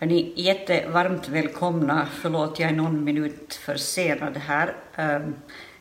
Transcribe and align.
Hörni, 0.00 0.32
jättevarmt 0.36 1.28
välkomna. 1.28 2.06
Förlåt, 2.10 2.58
jag 2.58 2.70
är 2.70 2.74
någon 2.74 3.04
minut 3.04 3.54
försenad 3.54 4.36
här. 4.36 4.76
Ehm, 4.96 5.34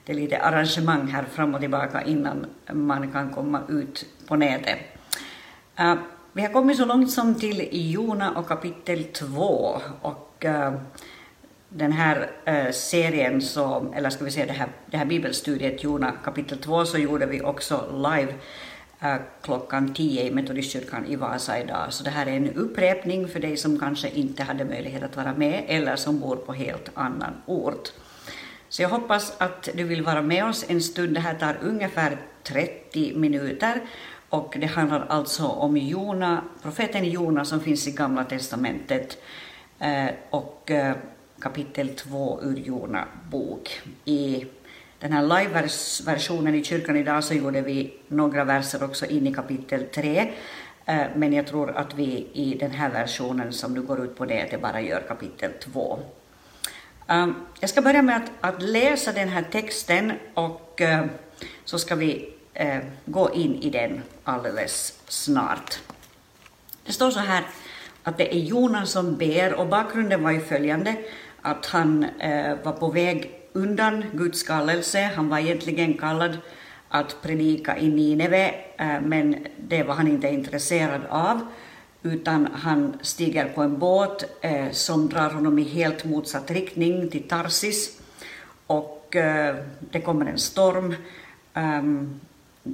det 0.06 0.12
är 0.12 0.16
lite 0.16 0.38
arrangemang 0.38 1.08
här 1.08 1.24
fram 1.24 1.56
och 1.56 1.62
tillbaka 1.62 2.01
innan 2.01 2.45
man 2.72 3.11
kan 3.11 3.30
komma 3.30 3.61
ut 3.69 4.06
på 4.27 4.35
nätet. 4.35 4.77
Ehm, 5.75 5.98
vi 6.33 6.42
har 6.42 6.50
kommit 6.50 6.77
så 6.77 6.85
långt 6.85 7.11
som 7.11 7.35
till 7.35 7.69
Jona 7.72 8.32
och 8.32 8.48
kapitel 8.48 9.04
2 9.04 9.82
och 10.02 10.46
ehm, 10.46 10.74
den 11.70 11.92
här 11.92 12.32
eh, 12.46 12.72
serien, 12.72 13.42
så, 13.42 13.94
eller 13.96 14.10
ska 14.10 14.26
vi 14.26 14.32
säga 14.32 14.46
det 14.46 14.54
här, 14.54 14.70
det 14.86 14.98
här 14.98 15.06
bibelstudiet 15.06 15.84
Jona 15.84 16.12
kapitel 16.24 16.58
2, 16.58 16.86
så 16.86 16.98
gjorde 16.98 17.26
vi 17.26 17.42
också 17.42 17.86
live 17.92 18.34
Klockan 19.41 19.93
10 19.93 20.23
i 20.23 20.32
Metodistkyrkan 20.32 21.05
i 21.05 21.16
Vasa 21.16 21.59
idag. 21.59 21.93
Så 21.93 22.04
det 22.04 22.09
här 22.09 22.25
är 22.25 22.38
en 22.38 22.54
upprepning 22.54 23.27
för 23.27 23.39
dig 23.39 23.57
som 23.57 23.79
kanske 23.79 24.10
inte 24.10 24.43
hade 24.43 24.65
möjlighet 24.65 25.04
att 25.04 25.15
vara 25.15 25.33
med 25.33 25.64
eller 25.68 25.96
som 25.96 26.19
bor 26.19 26.36
på 26.36 26.54
helt 26.54 26.89
annan 26.93 27.33
ort. 27.46 27.91
Så 28.69 28.82
jag 28.82 28.89
hoppas 28.89 29.33
att 29.38 29.69
du 29.74 29.83
vill 29.83 30.04
vara 30.04 30.21
med 30.21 30.46
oss 30.46 30.65
en 30.68 30.82
stund. 30.82 31.14
Det 31.14 31.19
här 31.19 31.33
tar 31.33 31.57
ungefär 31.61 32.17
30 32.43 33.13
minuter 33.15 33.81
och 34.29 34.55
det 34.59 34.65
handlar 34.65 35.05
alltså 35.09 35.47
om 35.47 35.77
Jona, 35.77 36.43
profeten 36.61 37.05
Jona 37.05 37.45
som 37.45 37.59
finns 37.59 37.88
i 37.88 37.91
Gamla 37.91 38.23
Testamentet 38.23 39.17
eh, 39.79 40.07
och 40.29 40.71
eh, 40.71 40.95
kapitel 41.39 41.89
2 41.89 42.39
ur 42.43 42.55
Jona 42.55 43.05
bok. 43.31 43.81
I 44.05 44.45
den 44.99 45.13
här 45.13 45.21
live-versionen 45.21 46.55
i 46.55 46.63
kyrkan 46.63 46.95
idag 46.95 47.23
så 47.23 47.33
gjorde 47.33 47.61
vi 47.61 47.93
några 48.07 48.43
verser 48.43 48.83
också 48.83 49.05
in 49.05 49.27
i 49.27 49.33
kapitel 49.33 49.85
3. 49.93 50.33
Eh, 50.85 51.05
men 51.15 51.33
jag 51.33 51.47
tror 51.47 51.77
att 51.77 51.93
vi 51.93 52.27
i 52.33 52.57
den 52.59 52.71
här 52.71 52.89
versionen 52.89 53.53
som 53.53 53.73
nu 53.73 53.81
går 53.81 54.03
ut 54.03 54.17
på 54.17 54.25
det, 54.25 54.47
det 54.52 54.57
bara 54.57 54.81
gör 54.81 55.02
kapitel 55.07 55.52
2. 55.63 55.99
Eh, 57.07 57.27
jag 57.59 57.69
ska 57.69 57.81
börja 57.81 58.02
med 58.02 58.17
att, 58.17 58.55
att 58.55 58.61
läsa 58.61 59.11
den 59.11 59.30
här 59.30 59.45
texten 59.52 60.13
och 60.33 60.81
eh, 60.81 61.05
så 61.66 61.79
ska 61.79 61.95
vi 61.95 62.33
gå 63.05 63.33
in 63.33 63.55
i 63.55 63.69
den 63.69 64.02
alldeles 64.23 65.00
snart. 65.07 65.79
Det 66.85 66.91
står 66.91 67.11
så 67.11 67.19
här 67.19 67.44
att 68.03 68.17
det 68.17 68.35
är 68.35 68.39
Jonas 68.39 68.91
som 68.91 69.17
ber 69.17 69.53
och 69.53 69.67
bakgrunden 69.67 70.23
var 70.23 70.31
ju 70.31 70.41
följande 70.41 70.95
att 71.41 71.66
han 71.66 72.05
var 72.63 72.72
på 72.72 72.91
väg 72.91 73.36
undan 73.58 74.03
Guds 74.13 74.44
kallelse. 74.44 75.11
Han 75.16 75.30
var 75.30 75.39
egentligen 75.39 75.94
kallad 75.94 76.38
att 76.89 77.22
predika 77.22 77.77
i 77.77 77.89
Nineve, 77.89 78.55
eh, 78.77 79.02
men 79.02 79.47
det 79.58 79.83
var 79.83 79.95
han 79.95 80.08
inte 80.08 80.27
intresserad 80.27 81.02
av, 81.09 81.41
utan 82.03 82.47
han 82.53 82.97
stiger 83.02 83.50
på 83.50 83.61
en 83.61 83.80
båt 83.80 84.23
eh, 84.41 84.72
som 84.72 85.09
drar 85.09 85.30
honom 85.30 85.59
i 85.59 85.63
helt 85.63 86.05
motsatt 86.05 86.52
riktning 86.52 87.09
till 87.09 87.28
Tarsis, 87.28 88.02
och 88.67 89.16
eh, 89.16 89.55
det 89.80 90.02
kommer 90.02 90.25
en 90.25 90.39
storm. 90.39 90.95
Ehm, 91.53 92.19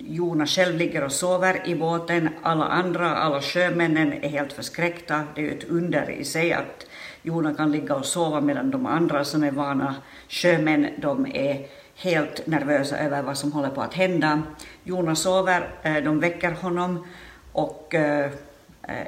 Jona 0.07 0.45
själv 0.45 0.77
ligger 0.77 1.03
och 1.03 1.11
sover 1.11 1.61
i 1.65 1.75
båten, 1.75 2.29
alla 2.41 2.65
andra, 2.65 3.15
alla 3.15 3.41
sjömännen 3.41 4.13
är 4.13 4.29
helt 4.29 4.53
förskräckta. 4.53 5.23
Det 5.35 5.41
är 5.41 5.45
ju 5.45 5.51
ett 5.51 5.63
under 5.63 6.11
i 6.11 6.23
sig 6.23 6.53
att 6.53 6.85
Jona 7.21 7.53
kan 7.53 7.71
ligga 7.71 7.95
och 7.95 8.05
sova 8.05 8.41
medan 8.41 8.71
de 8.71 8.85
andra 8.85 9.25
som 9.25 9.43
är 9.43 9.51
vana 9.51 9.95
sjömän, 10.29 10.87
de 10.97 11.25
är 11.25 11.67
helt 11.95 12.47
nervösa 12.47 12.97
över 12.97 13.21
vad 13.23 13.37
som 13.37 13.51
håller 13.51 13.69
på 13.69 13.81
att 13.81 13.93
hända. 13.93 14.41
Jona 14.83 15.15
sover, 15.15 15.69
eh, 15.83 15.97
de 15.97 16.19
väcker 16.19 16.51
honom 16.51 17.07
och 17.51 17.95
eh, 17.95 18.31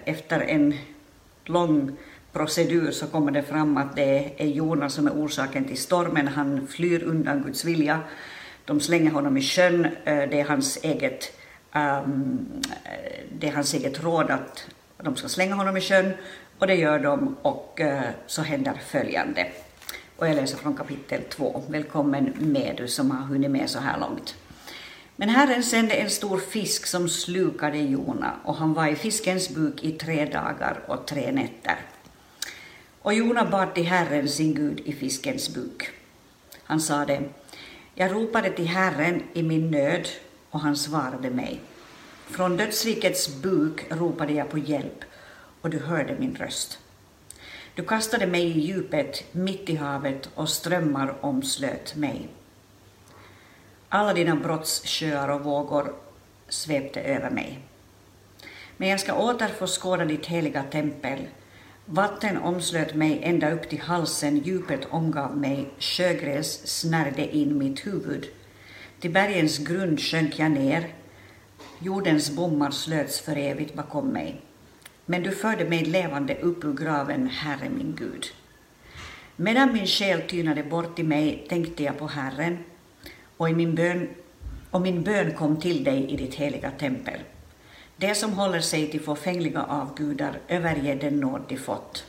efter 0.06 0.40
en 0.40 0.74
lång 1.46 1.98
procedur 2.34 2.92
så 2.92 3.08
kommer 3.08 3.32
det 3.32 3.44
fram 3.44 3.78
att 3.78 3.96
det 3.96 4.34
är 4.38 4.48
Jona 4.48 4.90
som 4.90 5.08
är 5.08 5.12
orsaken 5.12 5.66
till 5.66 5.78
stormen. 5.78 6.28
Han 6.28 6.68
flyr 6.68 7.04
undan 7.04 7.44
Guds 7.44 7.66
vilja. 7.66 8.00
De 8.66 8.80
slänger 8.80 9.12
honom 9.12 9.38
i 9.38 9.42
sjön. 9.42 9.86
Eh, 9.86 10.30
det 10.30 10.40
är 10.40 10.44
hans 10.44 10.78
eget, 10.84 11.32
um, 11.76 12.62
det 13.32 13.48
är 13.48 13.52
hans 13.52 13.74
eget 13.74 14.04
råd 14.04 14.32
att 14.32 14.68
de 14.98 15.16
ska 15.16 15.30
slänga 15.30 15.56
honom 15.56 15.78
i 15.78 15.82
sjön 15.82 16.14
och 16.60 16.68
det 16.68 16.76
gör 16.76 17.00
de 17.00 17.36
och 17.42 17.80
uh, 17.82 18.02
så 18.28 18.42
händer 18.42 18.74
följande. 18.88 19.48
Och 20.18 20.28
jag 20.28 20.36
läser 20.36 20.58
från 20.58 20.78
kapitel 20.78 21.22
2. 21.30 21.64
Välkommen 21.68 22.34
med 22.38 22.76
du 22.78 22.88
som 22.88 23.12
har 23.12 23.26
hunnit 23.26 23.52
med 23.52 23.70
så 23.70 23.80
här 23.80 24.00
långt. 24.00 24.36
Men 25.16 25.30
Herren 25.30 25.64
sände 25.64 25.94
en 25.94 26.10
stor 26.10 26.38
fisk 26.38 26.86
som 26.86 27.10
slukade 27.10 27.78
Jona 27.78 28.34
och 28.44 28.56
han 28.56 28.74
var 28.74 28.88
i 28.88 28.96
fiskens 28.96 29.50
buk 29.50 29.84
i 29.84 29.92
tre 29.92 30.26
dagar 30.26 30.80
och 30.88 31.08
tre 31.08 31.32
nätter. 31.32 31.76
Och 33.02 33.14
Jona 33.14 33.46
bad 33.46 33.74
till 33.74 33.86
Herren 33.86 34.30
sin 34.30 34.54
Gud 34.54 34.80
i 34.86 34.94
fiskens 34.94 35.54
buk. 35.54 35.90
Han 36.64 36.82
sade, 36.82 37.22
jag 37.96 38.12
ropade 38.12 38.50
till 38.50 38.68
Herren 38.68 39.24
i 39.34 39.44
min 39.44 39.72
nöd 39.72 40.08
och 40.50 40.60
han 40.60 40.78
svarade 40.78 41.30
mig. 41.30 41.62
Från 42.26 42.58
dödsrikets 42.58 43.36
buk 43.36 43.86
ropade 43.90 44.34
jag 44.34 44.50
på 44.50 44.58
hjälp 44.58 45.04
och 45.62 45.70
du 45.70 45.80
hörde 45.80 46.16
min 46.20 46.36
röst. 46.36 46.80
Du 47.76 47.84
kastade 47.84 48.28
mig 48.28 48.44
i 48.44 48.60
djupet, 48.60 49.24
mitt 49.32 49.70
i 49.70 49.76
havet, 49.76 50.30
och 50.36 50.50
strömmar 50.50 51.16
omslöt 51.22 51.96
mig. 51.96 52.28
Alla 53.90 54.14
dina 54.14 54.36
brottssjöar 54.36 55.30
och 55.30 55.44
vågor 55.44 55.94
svepte 56.50 57.02
över 57.02 57.30
mig. 57.30 57.60
Men 58.78 58.90
jag 58.90 59.00
ska 59.00 59.14
åter 59.14 59.48
få 59.48 59.68
skåda 59.68 60.06
ditt 60.06 60.26
heliga 60.26 60.64
tempel. 60.64 61.20
Vatten 61.88 62.38
omslöt 62.38 62.96
mig 62.96 63.20
ända 63.24 63.52
upp 63.52 63.70
till 63.70 63.82
halsen, 63.82 64.38
djupet 64.38 64.86
omgav 64.90 65.38
mig, 65.38 65.70
sjögräs 65.80 66.68
snärde 66.68 67.36
in 67.36 67.58
mitt 67.58 67.88
huvud. 67.88 68.28
Till 69.00 69.12
bergens 69.12 69.58
grund 69.58 70.00
sjönk 70.00 70.40
jag 70.40 70.52
ner, 70.52 70.88
jordens 71.80 72.32
bommar 72.32 72.72
slöts 72.72 73.20
för 73.20 73.38
evigt 73.38 73.76
bakom 73.76 74.08
mig. 74.08 74.42
Men 75.06 75.24
du 75.24 75.32
förde 75.32 75.66
mig 75.70 75.86
levande 75.86 76.36
upp 76.36 76.64
ur 76.64 76.74
graven, 76.74 77.28
Herre 77.28 77.70
min 77.70 77.96
Gud. 77.96 78.26
Medan 79.36 79.74
min 79.74 79.88
själ 79.88 80.22
tynade 80.22 80.64
bort 80.64 81.00
i 81.00 81.04
mig 81.04 81.46
tänkte 81.50 81.84
jag 81.84 81.98
på 81.98 82.08
Herren, 82.08 82.58
och, 83.38 83.50
i 83.50 83.54
min 83.54 83.76
bön, 83.76 84.10
och 84.72 84.82
min 84.82 85.04
bön 85.04 85.32
kom 85.32 85.60
till 85.60 85.84
dig 85.84 86.12
i 86.12 86.18
ditt 86.18 86.36
heliga 86.36 86.72
tempel. 86.72 87.20
De 87.98 88.16
som 88.16 88.34
håller 88.34 88.62
sig 88.62 88.92
till 88.92 89.02
förfängliga 89.02 89.64
avgudar 89.64 90.40
överger 90.48 90.96
den 90.96 91.20
nåd 91.20 91.42
de 91.48 91.58
fått. 91.58 92.06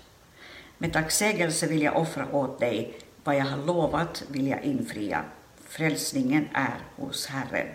Med 0.78 0.92
tacksägelse 0.92 1.66
vill 1.66 1.82
jag 1.82 1.97
offra 1.97 2.34
åt 2.34 2.60
dig, 2.60 2.98
vad 3.24 3.36
jag 3.36 3.44
har 3.44 3.66
lovat 3.66 4.24
vill 4.28 4.47
jag 4.47 4.64
infria. 4.64 5.24
Frälsningen 5.69 6.48
är 6.52 6.78
hos 6.97 7.26
Herren. 7.26 7.66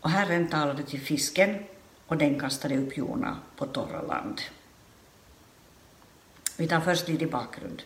Och 0.00 0.10
Herren 0.10 0.48
talade 0.48 0.82
till 0.82 1.00
fisken, 1.00 1.58
och 2.06 2.16
den 2.16 2.40
kastade 2.40 2.78
upp 2.78 2.96
Jona 2.96 3.36
på 3.56 3.66
torra 3.66 4.02
land. 4.02 4.40
Vi 6.56 6.68
tar 6.68 6.80
först 6.80 7.08
lite 7.08 7.26
bakgrund. 7.26 7.82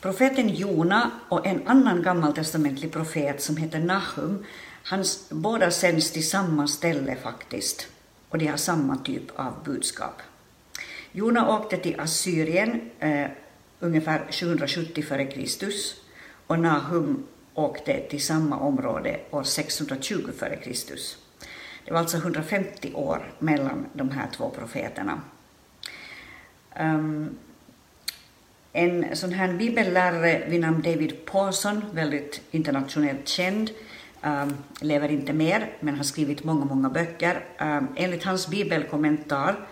Profeten 0.00 0.48
Jona 0.48 1.10
och 1.28 1.46
en 1.46 1.68
annan 1.68 2.02
gammaltestamentlig 2.02 2.92
profet 2.92 3.42
som 3.42 3.56
heter 3.56 3.78
Nahum, 3.78 4.44
hans 4.84 5.30
båda 5.30 5.70
sänds 5.70 6.10
till 6.10 6.28
samma 6.28 6.68
ställe 6.68 7.16
faktiskt, 7.16 7.88
och 8.28 8.38
de 8.38 8.46
har 8.46 8.56
samma 8.56 8.96
typ 8.96 9.38
av 9.38 9.64
budskap. 9.64 10.22
Jona 11.12 11.58
åkte 11.58 11.76
till 11.76 12.00
Assyrien 12.00 12.90
eh, 12.98 13.26
ungefär 13.80 14.26
770 14.30 15.04
f.Kr. 15.10 15.72
och 16.46 16.58
Nahum 16.58 17.26
åkte 17.54 18.00
till 18.00 18.22
samma 18.22 18.58
område 18.58 19.20
år 19.30 19.42
620 19.42 20.28
f.Kr. 20.40 20.72
Det 21.84 21.92
var 21.92 22.00
alltså 22.00 22.16
150 22.16 22.92
år 22.94 23.34
mellan 23.38 23.86
de 23.92 24.10
här 24.10 24.28
två 24.36 24.50
profeterna. 24.50 25.20
Um, 26.80 27.38
en 28.72 29.16
sån 29.16 29.32
här 29.32 29.52
bibellärare 29.52 30.44
vid 30.48 30.60
namn 30.60 30.82
David 30.82 31.24
Pawson, 31.24 31.84
väldigt 31.92 32.40
internationellt 32.50 33.28
känd, 33.28 33.70
um, 34.24 34.56
lever 34.80 35.08
inte 35.08 35.32
mer, 35.32 35.72
men 35.80 35.96
har 35.96 36.04
skrivit 36.04 36.44
många, 36.44 36.64
många 36.64 36.88
böcker. 36.88 37.44
Um, 37.60 37.88
enligt 37.96 38.24
hans 38.24 38.48
bibelkommentar 38.48 39.68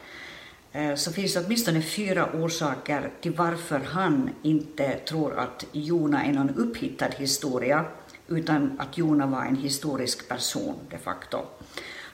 uh, 0.77 0.95
så 0.95 1.13
finns 1.13 1.35
det 1.35 1.45
åtminstone 1.47 1.83
fyra 1.83 2.29
orsaker 2.35 3.11
till 3.21 3.33
varför 3.33 3.81
han 3.81 4.31
inte 4.43 4.93
tror 4.93 5.39
att 5.39 5.67
Jona 5.73 6.25
är 6.25 6.33
någon 6.33 6.51
upphittad 6.51 7.11
historia, 7.17 7.85
utan 8.29 8.77
att 8.79 8.99
Jona 8.99 9.27
var 9.27 9.45
en 9.45 9.57
historisk 9.57 10.29
person 10.29 10.75
de 10.91 10.99
facto. 10.99 11.39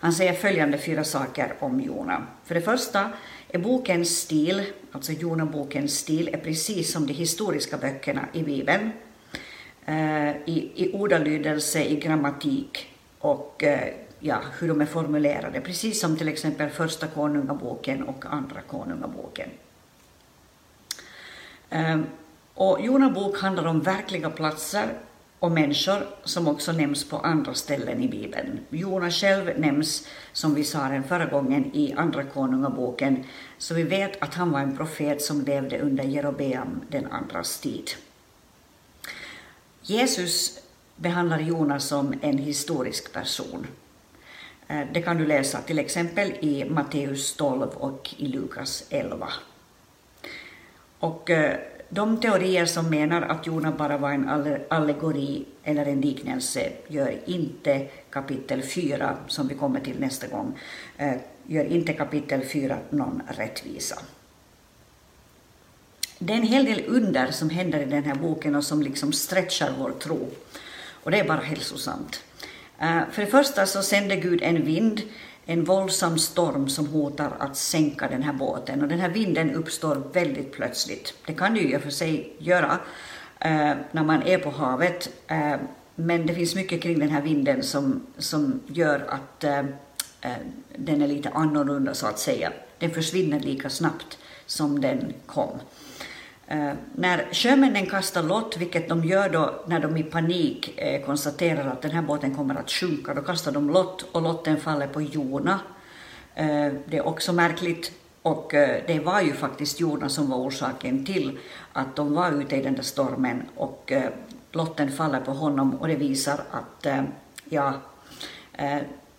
Han 0.01 0.13
säger 0.13 0.33
följande 0.33 0.79
fyra 0.79 1.05
saker 1.05 1.55
om 1.61 1.81
Jona. 1.81 2.27
För 2.45 2.55
det 2.55 2.61
första 2.61 3.11
är 3.49 3.59
bokens 3.59 4.19
stil, 4.19 4.63
alltså 4.93 5.13
Jona-bokens 5.13 5.99
stil, 5.99 6.29
är 6.33 6.39
precis 6.39 6.93
som 6.93 7.07
de 7.07 7.13
historiska 7.13 7.77
böckerna 7.79 8.29
i 8.33 8.43
Bibeln. 8.43 8.91
Eh, 9.89 10.31
I, 10.45 10.73
I 10.75 10.91
ordalydelse, 10.93 11.85
i 11.85 11.97
grammatik 11.97 12.87
och 13.19 13.65
eh, 13.65 13.95
ja, 14.21 14.41
hur 14.59 14.69
de 14.69 14.81
är 14.81 14.87
formulerade, 14.87 15.61
precis 15.61 16.01
som 16.01 16.17
till 16.17 16.29
exempel 16.29 16.71
Första 16.71 17.07
Konungaboken 17.07 18.03
och 18.03 18.25
Andra 18.27 18.61
Konungaboken. 18.61 19.49
Ehm, 21.71 22.07
och 22.55 22.81
Jona 22.81 23.11
bok 23.11 23.39
handlar 23.39 23.67
om 23.67 23.81
verkliga 23.81 24.31
platser 24.31 24.89
och 25.39 25.51
människor 25.51 26.07
som 26.25 26.49
också 26.49 26.73
nämns 26.73 27.09
på 27.09 27.19
andra 27.19 27.55
ställen 27.55 28.03
i 28.03 28.09
Bibeln. 28.09 28.61
Jona 28.71 29.11
själv 29.11 29.61
nämns, 29.61 30.09
som 30.33 30.55
vi 30.55 30.65
sa 30.65 30.89
den 30.89 31.05
förra 31.05 31.27
gången, 31.27 31.77
i 31.77 31.93
Andra 31.93 32.25
Konungaboken, 32.25 33.25
så 33.59 33.75
vi 33.75 33.83
vet 33.83 34.23
att 34.23 34.35
han 34.35 34.51
var 34.51 34.61
en 34.61 34.77
profet 34.77 35.23
som 35.23 35.43
levde 35.43 35.79
under 35.79 36.05
Jerobeam 36.05 36.81
den 36.89 37.07
andras 37.07 37.61
tid. 37.61 37.91
Jesus 39.89 40.59
behandlar 40.97 41.39
Jona 41.39 41.81
som 41.81 42.15
en 42.21 42.39
historisk 42.39 43.13
person. 43.13 43.67
Eh, 44.69 44.81
det 44.93 45.03
kan 45.03 45.17
du 45.17 45.27
läsa 45.27 45.61
till 45.61 45.79
exempel 45.79 46.33
i 46.41 46.65
Matteus 46.65 47.37
12 47.37 47.69
och 47.69 48.15
i 48.17 48.27
Lukas 48.27 48.85
11. 48.91 49.29
Och 50.99 51.31
eh, 51.31 51.57
de 51.89 52.21
teorier 52.21 52.67
som 52.67 52.91
menar 52.91 53.23
att 53.23 53.47
Jona 53.47 53.73
bara 53.73 53.99
var 53.99 54.11
en 54.11 54.59
allegori 54.69 55.45
eller 55.65 55.87
en 55.87 56.01
liknelse 56.01 56.73
gör 56.89 57.19
inte 57.27 57.87
kapitel 58.11 58.63
4, 58.63 59.17
som 59.27 59.49
vi 59.49 59.55
kommer 59.55 59.81
till 59.81 60.01
nästa 60.01 60.27
gång, 60.27 60.59
eh, 60.97 61.15
gör 61.47 61.65
inte 61.65 61.93
kapitel 61.93 62.45
4 62.45 62.79
någon 62.91 63.23
rättvisa. 63.29 63.97
Det 66.19 66.33
är 66.33 66.37
en 66.37 66.43
hel 66.43 66.65
del 66.65 66.85
under 66.87 67.31
som 67.31 67.51
händer 67.51 67.81
i 67.81 67.85
den 67.85 68.05
här 68.05 68.15
boken 68.15 68.55
och 68.55 68.65
som 68.65 68.83
liksom 68.83 69.13
stretchar 69.13 69.73
vår 69.79 69.91
tro. 69.91 70.31
Och 70.91 71.11
det 71.11 71.19
är 71.19 71.25
bara 71.25 71.41
hälsosamt. 71.41 72.23
Eh, 72.79 73.01
för 73.13 73.23
det 73.23 73.29
första 73.29 73.67
så 73.67 73.83
sänder 73.83 74.17
Gud 74.17 74.43
en 74.43 74.65
vind, 74.65 75.03
en 75.47 75.65
våldsam 75.65 76.19
storm 76.19 76.69
som 76.69 76.87
hotar 76.87 77.33
att 77.39 77.57
sänka 77.57 78.09
den 78.09 78.23
här 78.23 78.33
båten. 78.33 78.83
Och 78.83 78.89
den 78.89 79.01
här 79.01 79.09
vinden 79.09 79.55
uppstår 79.55 80.03
väldigt 80.13 80.53
plötsligt. 80.53 81.15
Det 81.27 81.33
kan 81.33 81.55
det 81.55 81.61
ju 81.61 81.73
i 81.73 81.77
och 81.77 81.83
för 81.83 81.91
sig 81.91 82.33
göra 82.39 82.79
eh, 83.41 83.73
när 83.91 84.05
man 84.05 84.23
är 84.23 84.39
på 84.39 84.51
havet. 84.51 85.11
Eh, 85.27 85.55
men 85.95 86.27
det 86.27 86.35
finns 86.35 86.55
mycket 86.55 86.83
kring 86.83 86.99
den 86.99 87.11
här 87.11 87.23
vinden 87.23 87.63
som, 87.63 88.07
som 88.19 88.61
gör 88.67 89.07
att 89.09 89.41
den 90.77 91.03
är 91.03 91.09
lite 91.09 91.31
annorlunda 91.31 91.95
så 91.95 92.07
att 92.07 92.19
säga. 92.19 92.53
Den 92.79 92.91
försvinner 92.91 93.41
lika 93.41 93.71
snabbt 93.71 94.19
som 94.47 94.81
den 94.81 95.13
kom. 95.27 95.59
Eh, 96.49 96.73
när 96.95 97.29
sjömännen 97.33 97.87
kastar 97.87 98.23
lott, 98.23 98.57
vilket 98.57 98.89
de 98.89 99.05
gör 99.05 99.29
då 99.29 99.55
när 99.67 99.81
de 99.81 99.97
i 99.97 100.03
panik 100.03 100.79
eh, 100.79 101.05
konstaterar 101.05 101.67
att 101.71 101.83
den 101.83 101.91
här 101.91 102.03
båten 102.03 102.35
kommer 102.35 102.55
att 102.55 102.71
sjunka, 102.71 103.15
då 103.15 103.23
kastar 103.23 103.53
de 103.53 103.71
lott 103.71 104.03
och 104.13 104.23
lotten 104.23 104.57
faller 104.57 104.87
på 104.87 105.03
Jona. 105.03 105.61
Eh, 106.35 106.73
det 106.87 106.97
är 106.97 107.07
också 107.07 107.33
märkligt 107.33 107.93
och 108.23 108.55
eh, 108.55 108.83
det 108.87 109.01
var 109.01 109.21
ju 109.21 109.33
faktiskt 109.33 109.81
Jona 109.81 110.09
som 110.09 110.31
var 110.31 110.39
orsaken 110.39 111.05
till 111.05 111.39
att 111.73 111.97
de 111.97 112.15
var 112.15 112.33
ute 112.33 112.57
i 112.57 112.63
den 112.63 112.75
där 112.75 112.83
stormen 112.83 113.43
och 113.57 113.93
eh, 113.93 114.11
lotten 114.53 114.93
faller 114.93 115.21
på 115.21 115.33
honom 115.33 115.75
och 115.75 115.89
det 115.89 115.97
visar 115.97 116.41
att 116.51 116.87
eh, 116.87 117.03
ja, 117.45 117.73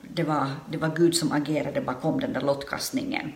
det, 0.01 0.23
var, 0.23 0.47
det 0.69 0.77
var 0.77 0.95
Gud 0.95 1.15
som 1.15 1.31
agerade 1.31 1.81
bakom 1.81 2.19
den 2.19 2.33
där 2.33 2.41
lottkastningen. 2.41 3.33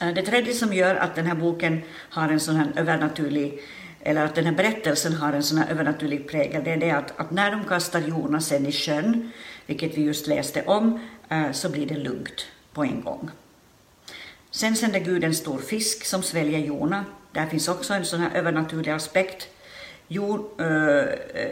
Eh, 0.00 0.14
det 0.14 0.22
tredje 0.22 0.54
som 0.54 0.72
gör 0.72 0.94
att 0.94 1.14
den 1.14 1.26
här 1.26 1.34
boken 1.34 1.82
har 2.10 2.28
en 2.28 2.40
sån 2.40 2.56
här 2.56 2.72
övernaturlig 2.76 3.60
eller 4.02 4.24
att 4.24 4.34
den 4.34 4.44
här 4.44 4.52
berättelsen 4.52 5.12
har 5.12 5.32
en 5.32 5.42
sån 5.42 5.58
här 5.58 5.70
övernaturlig 5.70 6.28
prägel, 6.28 6.64
det 6.64 6.70
är 6.70 6.76
det 6.76 6.90
att, 6.90 7.20
att 7.20 7.30
när 7.30 7.50
de 7.50 7.64
kastar 7.64 8.00
Jonasen 8.00 8.66
i 8.66 8.72
sjön, 8.72 9.30
vilket 9.66 9.98
vi 9.98 10.02
just 10.02 10.26
läste 10.26 10.62
om, 10.62 11.00
eh, 11.28 11.52
så 11.52 11.68
blir 11.68 11.86
det 11.86 11.96
lugnt 11.96 12.46
på 12.72 12.84
en 12.84 13.00
gång. 13.00 13.30
Sen 14.50 14.76
sänder 14.76 15.00
Gud 15.00 15.24
en 15.24 15.34
stor 15.34 15.58
fisk 15.58 16.04
som 16.04 16.22
sväljer 16.22 16.58
Jona. 16.58 17.04
Där 17.32 17.46
finns 17.46 17.68
också 17.68 17.94
en 17.94 18.04
sån 18.04 18.20
här 18.20 18.30
övernaturlig 18.34 18.90
aspekt. 18.90 19.48
Jo, 20.08 20.50
eh, 20.58 21.04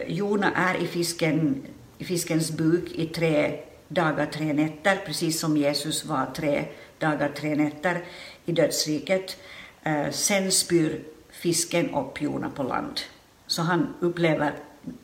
Jona 0.07 0.51
är 0.55 0.83
i, 0.83 0.87
fisken, 0.87 1.63
i 1.97 2.03
fiskens 2.03 2.51
buk 2.51 2.91
i 2.91 3.05
tre 3.05 3.59
dagar, 3.87 4.25
tre 4.25 4.53
nätter, 4.53 4.97
precis 5.05 5.39
som 5.39 5.57
Jesus 5.57 6.05
var 6.05 6.25
tre 6.35 6.65
dagar, 6.99 7.31
tre 7.35 7.55
nätter 7.55 8.01
i 8.45 8.51
dödsriket. 8.51 9.37
Eh, 9.83 10.11
sen 10.11 10.51
spyr 10.51 11.03
fisken 11.29 11.95
upp 11.95 12.21
Jona 12.21 12.49
på 12.49 12.63
land. 12.63 12.99
Så 13.47 13.61
han 13.61 13.93
upplever 13.99 14.53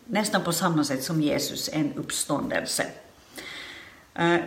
nästan 0.05 0.43
på 0.43 0.53
samma 0.53 0.83
sätt 0.83 1.03
som 1.03 1.21
Jesus 1.21 1.69
en 1.73 1.93
uppståndelse. 1.93 2.85
Eh, 4.15 4.39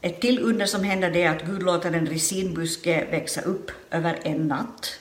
ett 0.00 0.20
till 0.20 0.40
under 0.40 0.66
som 0.66 0.84
händer 0.84 1.16
är 1.16 1.30
att 1.30 1.46
Gud 1.46 1.62
låter 1.62 1.92
en 1.92 2.06
resinbuske 2.06 3.06
växa 3.10 3.40
upp 3.40 3.70
över 3.90 4.18
en 4.22 4.48
natt, 4.48 4.98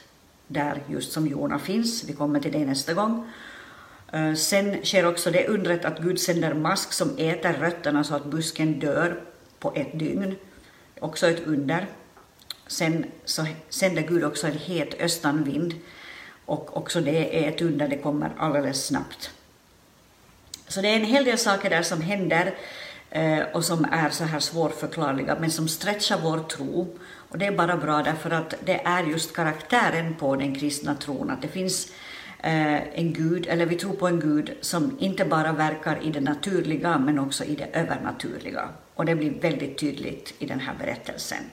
där 0.48 0.82
just 0.88 1.12
som 1.12 1.28
Jona 1.28 1.60
finns. 1.60 2.04
Vi 2.04 2.14
kommer 2.14 2.40
till 2.40 2.52
det 2.52 2.66
nästa 2.66 2.94
gång. 2.94 3.32
Eh, 4.14 4.34
sen 4.34 4.84
sker 4.84 5.06
också 5.06 5.32
det 5.32 5.48
undret 5.48 5.86
att 5.86 6.00
Gud 6.00 6.20
sänder 6.20 6.54
mask 6.54 6.94
som 6.94 7.18
äter 7.18 7.54
rötterna 7.54 8.04
så 8.04 8.16
att 8.16 8.26
busken 8.26 8.80
dör 8.80 9.22
på 9.60 9.74
ett 9.76 10.00
dygn. 10.00 10.36
Också 11.00 11.28
ett 11.28 11.48
under. 11.48 11.88
Sen 12.68 13.06
så 13.26 13.46
sänder 13.70 14.02
Gud 14.02 14.24
också 14.24 14.48
en 14.48 14.58
het 14.58 14.94
östanvind 15.00 15.74
och 16.46 16.78
också 16.78 17.02
det 17.02 17.46
är 17.46 17.50
ett 17.50 17.62
under, 17.62 17.88
det 17.88 17.98
kommer 17.98 18.32
alldeles 18.38 18.86
snabbt. 18.86 19.32
Så 20.68 20.82
det 20.82 20.88
är 20.88 20.96
en 20.96 21.06
hel 21.06 21.26
del 21.26 21.38
saker 21.38 21.70
där 21.70 21.84
som 21.84 22.02
händer 22.02 22.56
eh, 23.10 23.40
och 23.54 23.66
som 23.66 23.86
är 23.92 24.10
så 24.10 24.24
här 24.24 24.40
svårförklarliga 24.40 25.38
men 25.40 25.52
som 25.52 25.68
stretchar 25.68 26.20
vår 26.24 26.40
tro. 26.40 26.98
Och 27.30 27.38
det 27.38 27.46
är 27.46 27.52
bara 27.52 27.78
bra 27.78 28.04
därför 28.04 28.32
att 28.32 28.54
det 28.66 28.82
är 28.86 29.04
just 29.04 29.36
karaktären 29.36 30.16
på 30.16 30.36
den 30.36 30.56
kristna 30.56 30.96
tron, 30.96 31.30
att 31.30 31.42
det 31.42 31.48
finns 31.48 31.92
eh, 32.44 32.98
en 33.00 33.14
Gud, 33.14 33.48
eller 33.50 33.66
vi 33.66 33.76
tror 33.76 33.94
på 33.94 34.08
en 34.08 34.20
Gud 34.20 34.58
som 34.62 34.98
inte 35.00 35.26
bara 35.26 35.52
verkar 35.52 36.04
i 36.04 36.12
det 36.12 36.22
naturliga 36.22 36.98
men 36.98 37.20
också 37.20 37.44
i 37.44 37.56
det 37.56 37.68
övernaturliga. 37.74 38.70
Och 38.96 39.06
det 39.06 39.16
blir 39.16 39.42
väldigt 39.42 39.78
tydligt 39.78 40.34
i 40.40 40.46
den 40.46 40.60
här 40.60 40.74
berättelsen. 40.80 41.44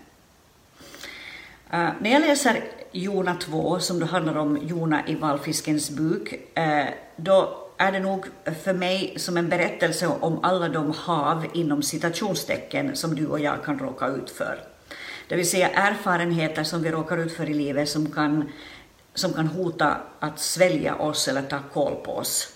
Uh, 1.75 1.90
när 2.00 2.11
jag 2.11 2.20
läser 2.20 2.64
Jona 2.93 3.34
2, 3.34 3.78
som 3.78 4.00
då 4.00 4.06
handlar 4.06 4.37
om 4.37 4.58
Jona 4.62 5.08
i 5.08 5.14
valfiskens 5.14 5.90
buk, 5.90 6.32
uh, 6.58 6.88
då 7.17 7.67
är 7.76 7.93
det 7.93 8.00
nog 8.00 8.26
för 8.64 8.72
mig 8.72 9.14
som 9.17 9.37
en 9.37 9.49
berättelse 9.49 10.06
om 10.06 10.38
alla 10.43 10.69
de 10.69 10.93
hav 10.93 11.46
inom 11.55 11.82
citationstecken 11.82 12.96
som 12.96 13.14
du 13.14 13.26
och 13.26 13.40
jag 13.40 13.64
kan 13.64 13.78
råka 13.78 14.06
ut 14.06 14.31
för. 14.31 14.58
Det 15.28 15.37
vill 15.37 15.50
säga 15.50 15.69
erfarenheter 15.69 16.64
som 16.64 16.82
vi 16.82 16.90
råkar 16.90 17.19
ut 17.19 17.32
för 17.32 17.50
i 17.50 17.55
livet 17.55 17.88
som 17.88 18.11
kan, 18.11 18.52
som 19.14 19.33
kan 19.33 19.47
hota 19.47 19.97
att 20.18 20.40
svälja 20.40 20.94
oss 20.94 21.28
eller 21.28 21.42
ta 21.42 21.59
koll 21.73 21.94
på 22.04 22.12
oss. 22.12 22.52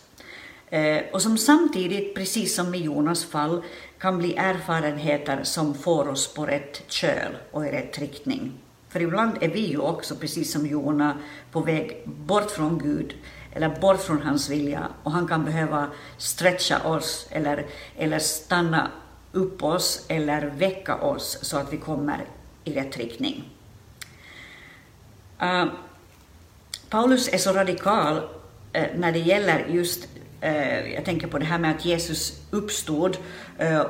Eh, 0.70 1.02
och 1.12 1.22
som 1.22 1.38
samtidigt, 1.38 2.14
precis 2.14 2.54
som 2.54 2.74
i 2.74 2.78
Jonas 2.78 3.24
fall, 3.24 3.62
kan 3.98 4.18
bli 4.18 4.36
erfarenheter 4.36 5.44
som 5.44 5.74
får 5.74 6.08
oss 6.08 6.34
på 6.34 6.46
rätt 6.46 6.82
köl 6.88 7.36
och 7.50 7.66
i 7.66 7.70
rätt 7.70 7.98
riktning. 7.98 8.52
För 8.94 9.02
ibland 9.02 9.32
är 9.40 9.48
vi 9.48 9.60
ju 9.60 9.78
också, 9.78 10.16
precis 10.16 10.52
som 10.52 10.66
Jona, 10.66 11.18
på 11.52 11.60
väg 11.60 12.02
bort 12.06 12.50
från 12.50 12.78
Gud 12.78 13.14
eller 13.52 13.80
bort 13.80 14.02
från 14.02 14.22
hans 14.22 14.50
vilja 14.50 14.88
och 15.02 15.12
han 15.12 15.26
kan 15.26 15.44
behöva 15.44 15.88
stretcha 16.18 16.88
oss 16.88 17.26
eller, 17.30 17.66
eller 17.96 18.18
stanna 18.18 18.90
upp 19.32 19.62
oss 19.62 20.04
eller 20.08 20.46
väcka 20.46 20.96
oss 20.96 21.38
så 21.42 21.58
att 21.58 21.72
vi 21.72 21.76
kommer 21.76 22.24
i 22.64 22.72
rätt 22.74 22.96
riktning. 22.96 23.44
Uh, 25.42 25.64
Paulus 26.88 27.28
är 27.28 27.38
så 27.38 27.52
radikal 27.52 28.16
uh, 28.16 28.82
när 28.96 29.12
det 29.12 29.18
gäller 29.18 29.66
just 29.68 30.08
uh, 30.44 30.92
jag 30.94 31.04
tänker 31.04 31.26
på 31.26 31.38
det 31.38 31.44
här 31.44 31.58
med 31.58 31.70
att 31.70 31.84
Jesus 31.84 32.42
uppstod 32.50 33.16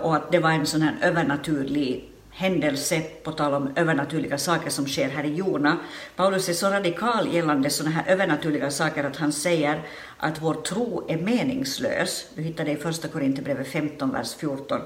och 0.00 0.16
att 0.16 0.32
det 0.32 0.38
var 0.38 0.50
en 0.50 0.66
sån 0.66 0.82
här 0.82 0.96
övernaturlig 1.02 2.13
händelse, 2.34 3.00
på 3.22 3.32
tal 3.32 3.54
om 3.54 3.72
övernaturliga 3.76 4.38
saker 4.38 4.70
som 4.70 4.86
sker 4.86 5.08
här 5.08 5.24
i 5.24 5.34
Jona. 5.34 5.76
Paulus 6.16 6.48
är 6.48 6.52
så 6.52 6.70
radikal 6.70 7.34
gällande 7.34 7.70
sådana 7.70 7.96
här 7.96 8.12
övernaturliga 8.12 8.70
saker 8.70 9.04
att 9.04 9.16
han 9.16 9.32
säger 9.32 9.82
att 10.16 10.42
vår 10.42 10.54
tro 10.54 11.06
är 11.08 11.18
meningslös. 11.18 12.26
Du 12.34 12.42
hittar 12.42 12.64
det 12.64 12.70
i 12.70 12.76
Första 12.76 13.08
Korinthierbrevet 13.08 13.68
15, 13.68 14.12
vers 14.12 14.34
14. 14.34 14.80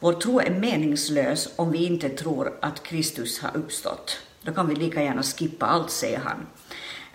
Vår 0.00 0.12
tro 0.12 0.40
är 0.40 0.50
meningslös 0.50 1.48
om 1.56 1.72
vi 1.72 1.86
inte 1.86 2.08
tror 2.08 2.52
att 2.60 2.82
Kristus 2.82 3.40
har 3.40 3.56
uppstått. 3.56 4.20
Då 4.42 4.52
kan 4.52 4.68
vi 4.68 4.74
lika 4.74 5.02
gärna 5.02 5.22
skippa 5.22 5.66
allt, 5.66 5.90
säger 5.90 6.18
han. 6.18 6.46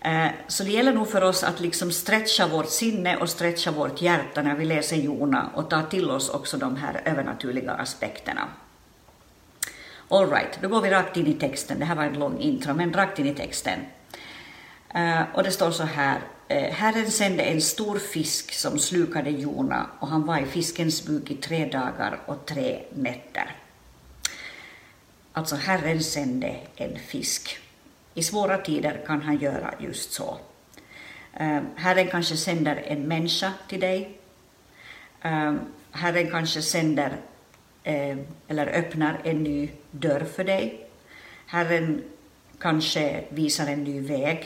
Eh, 0.02 0.32
så 0.48 0.64
det 0.64 0.72
gäller 0.72 0.94
nog 0.94 1.08
för 1.08 1.24
oss 1.24 1.44
att 1.44 1.60
liksom 1.60 1.92
stretcha 1.92 2.48
vårt 2.48 2.70
sinne 2.70 3.18
och 3.18 3.30
stretcha 3.30 3.72
vårt 3.72 4.02
hjärta 4.02 4.42
när 4.42 4.56
vi 4.56 4.66
läser 4.66 4.96
Jona 4.96 5.50
och 5.56 5.70
ta 5.70 5.82
till 5.82 6.12
oss 6.12 6.30
också 6.30 6.58
de 6.58 6.76
här 6.76 7.02
övernaturliga 7.06 7.72
aspekterna. 7.72 8.48
All 10.10 10.30
right, 10.30 10.60
då 10.62 10.68
går 10.68 10.82
vi 10.82 10.90
rakt 10.90 11.18
in 11.18 11.28
i 11.28 11.34
texten. 11.34 11.80
Det 11.80 11.86
här 11.86 11.96
var 11.96 12.04
en 12.04 12.20
lång 12.20 12.40
intro, 12.40 12.74
men 12.74 12.94
rakt 12.94 13.20
in 13.20 13.26
i 13.26 13.36
texten. 13.36 13.80
Uh, 14.96 15.22
och 15.34 15.44
det 15.44 15.52
står 15.52 15.72
så 15.72 15.84
här. 15.84 16.18
Uh, 16.52 16.58
Herren 16.58 17.12
sände 17.12 17.44
en 17.44 17.62
stor 17.62 18.00
fisk 18.00 18.54
som 18.54 18.80
slukade 18.80 19.30
Jona 19.30 19.90
och 20.00 20.08
han 20.08 20.26
var 20.26 20.40
i 20.40 20.46
fiskens 20.46 21.06
buk 21.06 21.32
i 21.32 21.36
tre 21.36 21.66
dagar 21.66 22.20
och 22.26 22.46
tre 22.46 22.84
nätter. 22.94 23.56
Alltså 25.34 25.56
Herren 25.56 26.04
sände 26.04 26.56
en 26.76 27.00
fisk. 27.00 27.58
i 28.14 28.24
svåra 28.24 28.58
tider 28.58 29.04
kan 29.08 29.22
han 29.22 29.38
göra 29.38 29.74
just 29.80 30.14
så. 30.14 30.38
Eh, 31.34 31.62
Herren 31.76 32.08
kanske 32.08 32.38
sänder 32.38 32.76
en 32.76 33.08
människa 33.08 33.54
till 33.68 33.80
dig. 33.80 34.20
Herren 35.92 36.32
kanske 36.32 36.62
sänder 36.62 37.18
Eh, 37.88 38.18
eller 38.48 38.68
öppnar 38.68 39.20
en 39.24 39.44
ny 39.44 39.70
dörr 39.92 40.26
för 40.36 40.44
dig. 40.44 40.90
Herren 41.46 42.04
kanske 42.60 43.24
visar 43.30 43.68
en 43.68 43.84
ny 43.84 44.02
väg. 44.02 44.46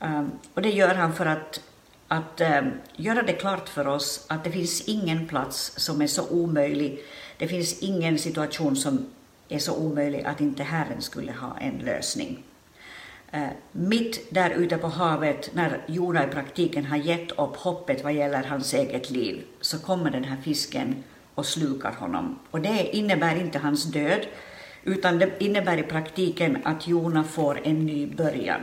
Ehm, 0.00 0.30
och 0.54 0.62
det 0.62 0.70
gör 0.70 0.94
han 0.94 1.14
för 1.14 1.26
att, 1.26 1.60
att 2.08 2.40
ehm, 2.40 2.70
göra 2.96 3.22
det 3.22 3.32
klart 3.32 3.68
för 3.68 3.86
oss 3.86 4.26
att 4.28 4.44
det 4.44 4.50
finns 4.50 4.88
ingen 4.88 5.26
plats 5.26 5.72
som 5.76 6.02
är 6.02 6.06
så 6.06 6.28
omöjlig. 6.28 7.02
Det 7.38 7.48
finns 7.48 7.78
ingen 7.78 8.18
situation 8.18 8.76
som 8.76 9.06
är 9.48 9.58
så 9.58 9.76
omöjlig 9.76 10.22
att 10.24 10.40
inte 10.40 10.62
Herren 10.62 11.02
skulle 11.02 11.32
ha 11.32 11.58
en 11.58 11.78
lösning. 11.78 12.42
Ehm, 13.30 13.50
mitt 13.72 14.30
där 14.30 14.50
ute 14.50 14.76
på 14.76 14.88
havet, 14.88 15.50
när 15.54 15.80
Jona 15.86 16.24
i 16.24 16.28
praktiken 16.28 16.84
har 16.84 16.96
gett 16.96 17.30
upp 17.30 17.56
hoppet 17.56 18.04
vad 18.04 18.12
gäller 18.12 18.42
hans 18.42 18.74
eget 18.74 19.10
liv, 19.10 19.44
så 19.60 19.78
kommer 19.78 20.10
den 20.10 20.24
här 20.24 20.36
fisken 20.42 21.04
och 21.34 21.46
slukar 21.46 21.92
honom. 21.92 22.38
Och 22.50 22.60
det 22.60 22.96
innebär 22.96 23.36
inte 23.36 23.58
hans 23.58 23.84
död, 23.84 24.26
utan 24.84 25.18
det 25.18 25.30
innebär 25.38 25.78
i 25.78 25.82
praktiken 25.82 26.58
att 26.64 26.88
Jona 26.88 27.24
får 27.24 27.60
en 27.64 27.86
ny 27.86 28.06
början. 28.06 28.60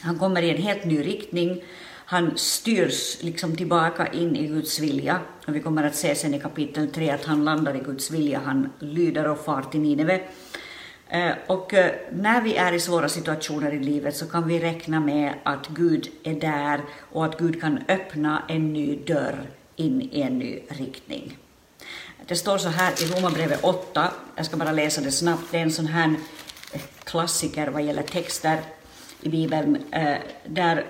Han 0.00 0.18
kommer 0.18 0.42
i 0.42 0.50
en 0.50 0.62
helt 0.62 0.84
ny 0.84 1.06
riktning, 1.06 1.62
han 2.08 2.36
styrs 2.36 3.22
liksom 3.22 3.56
tillbaka 3.56 4.06
in 4.06 4.36
i 4.36 4.46
Guds 4.46 4.80
vilja. 4.80 5.20
Och 5.46 5.56
vi 5.56 5.60
kommer 5.60 5.84
att 5.84 5.94
se 5.94 6.14
sen 6.14 6.34
i 6.34 6.40
kapitel 6.40 6.90
3 6.90 7.10
att 7.10 7.24
han 7.24 7.44
landar 7.44 7.76
i 7.76 7.78
Guds 7.78 8.10
vilja, 8.10 8.40
han 8.44 8.72
lyder 8.78 9.28
och 9.28 9.44
far 9.44 9.62
till 9.62 9.80
Nineve. 9.80 10.20
Eh, 11.08 11.32
och 11.46 11.74
eh, 11.74 11.92
när 12.12 12.40
vi 12.40 12.56
är 12.56 12.72
i 12.72 12.80
svåra 12.80 13.08
situationer 13.08 13.72
i 13.74 13.78
livet 13.78 14.16
så 14.16 14.26
kan 14.26 14.48
vi 14.48 14.58
räkna 14.58 15.00
med 15.00 15.34
att 15.42 15.68
Gud 15.68 16.08
är 16.22 16.34
där 16.34 16.80
och 17.12 17.24
att 17.24 17.38
Gud 17.38 17.60
kan 17.60 17.78
öppna 17.88 18.42
en 18.48 18.72
ny 18.72 18.96
dörr 18.96 19.50
in 19.76 20.02
i 20.02 20.20
en 20.20 20.38
ny 20.38 20.60
riktning. 20.68 21.36
Det 22.28 22.36
står 22.36 22.58
så 22.58 22.68
här 22.68 23.02
i 23.02 23.06
Romarbrevet 23.06 23.64
8, 23.64 24.10
jag 24.36 24.46
ska 24.46 24.56
bara 24.56 24.72
läsa 24.72 25.00
det 25.00 25.10
snabbt, 25.10 25.42
det 25.50 25.58
är 25.58 25.62
en 25.62 25.72
sån 25.72 25.86
här 25.86 26.14
eh, 26.72 26.80
klassiker 27.04 27.68
vad 27.68 27.82
gäller 27.82 28.02
texter 28.02 28.60
i 29.20 29.28
Bibeln, 29.28 29.78
eh, 29.90 30.16
där 30.46 30.86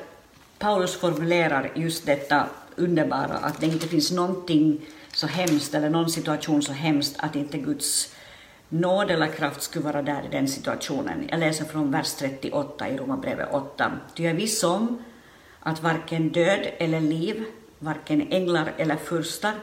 Paulus 0.58 0.94
formulerar 0.94 1.72
just 1.74 2.06
detta 2.06 2.46
underbara 2.76 3.36
att 3.36 3.60
det 3.60 3.66
inte 3.66 3.88
finns 3.88 4.12
någonting 4.12 4.80
så 5.12 5.26
hemskt 5.26 5.74
eller 5.74 5.90
någon 5.90 6.10
situation 6.10 6.62
så 6.62 6.72
hemskt 6.72 7.16
att 7.18 7.36
inte 7.36 7.58
Guds 7.58 8.14
nåd 8.68 9.10
eller 9.10 9.26
kraft 9.26 9.62
skulle 9.62 9.84
vara 9.84 10.02
där 10.02 10.22
i 10.24 10.28
den 10.30 10.48
situationen. 10.48 11.28
Jag 11.30 11.40
läser 11.40 11.64
från 11.64 11.90
vers 11.90 12.12
38 12.12 12.88
i 12.88 12.96
Romarbrevet 12.96 13.48
8. 13.52 13.92
Ty 14.14 14.22
jag 14.22 14.30
är 14.30 14.36
viss 14.36 14.64
om 14.64 15.04
att 15.60 15.82
varken 15.82 16.28
död 16.28 16.70
eller 16.78 17.00
liv, 17.00 17.44
varken 17.78 18.28
änglar 18.30 18.72
eller 18.76 18.96
furstar, 18.96 19.54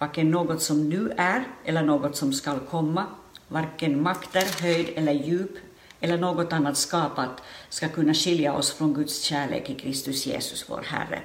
varken 0.00 0.30
något 0.30 0.62
som 0.62 0.88
nu 0.88 1.12
är 1.16 1.44
eller 1.64 1.82
något 1.82 2.16
som 2.16 2.32
skall 2.32 2.58
komma, 2.70 3.06
varken 3.48 4.02
makter, 4.02 4.62
höjd 4.62 4.88
eller 4.96 5.12
djup 5.12 5.58
eller 6.00 6.18
något 6.18 6.52
annat 6.52 6.76
skapat 6.76 7.42
ska 7.68 7.88
kunna 7.88 8.14
skilja 8.14 8.54
oss 8.54 8.72
från 8.72 8.94
Guds 8.94 9.22
kärlek 9.22 9.70
i 9.70 9.74
Kristus 9.74 10.26
Jesus, 10.26 10.64
vår 10.68 10.82
Herre. 10.86 11.22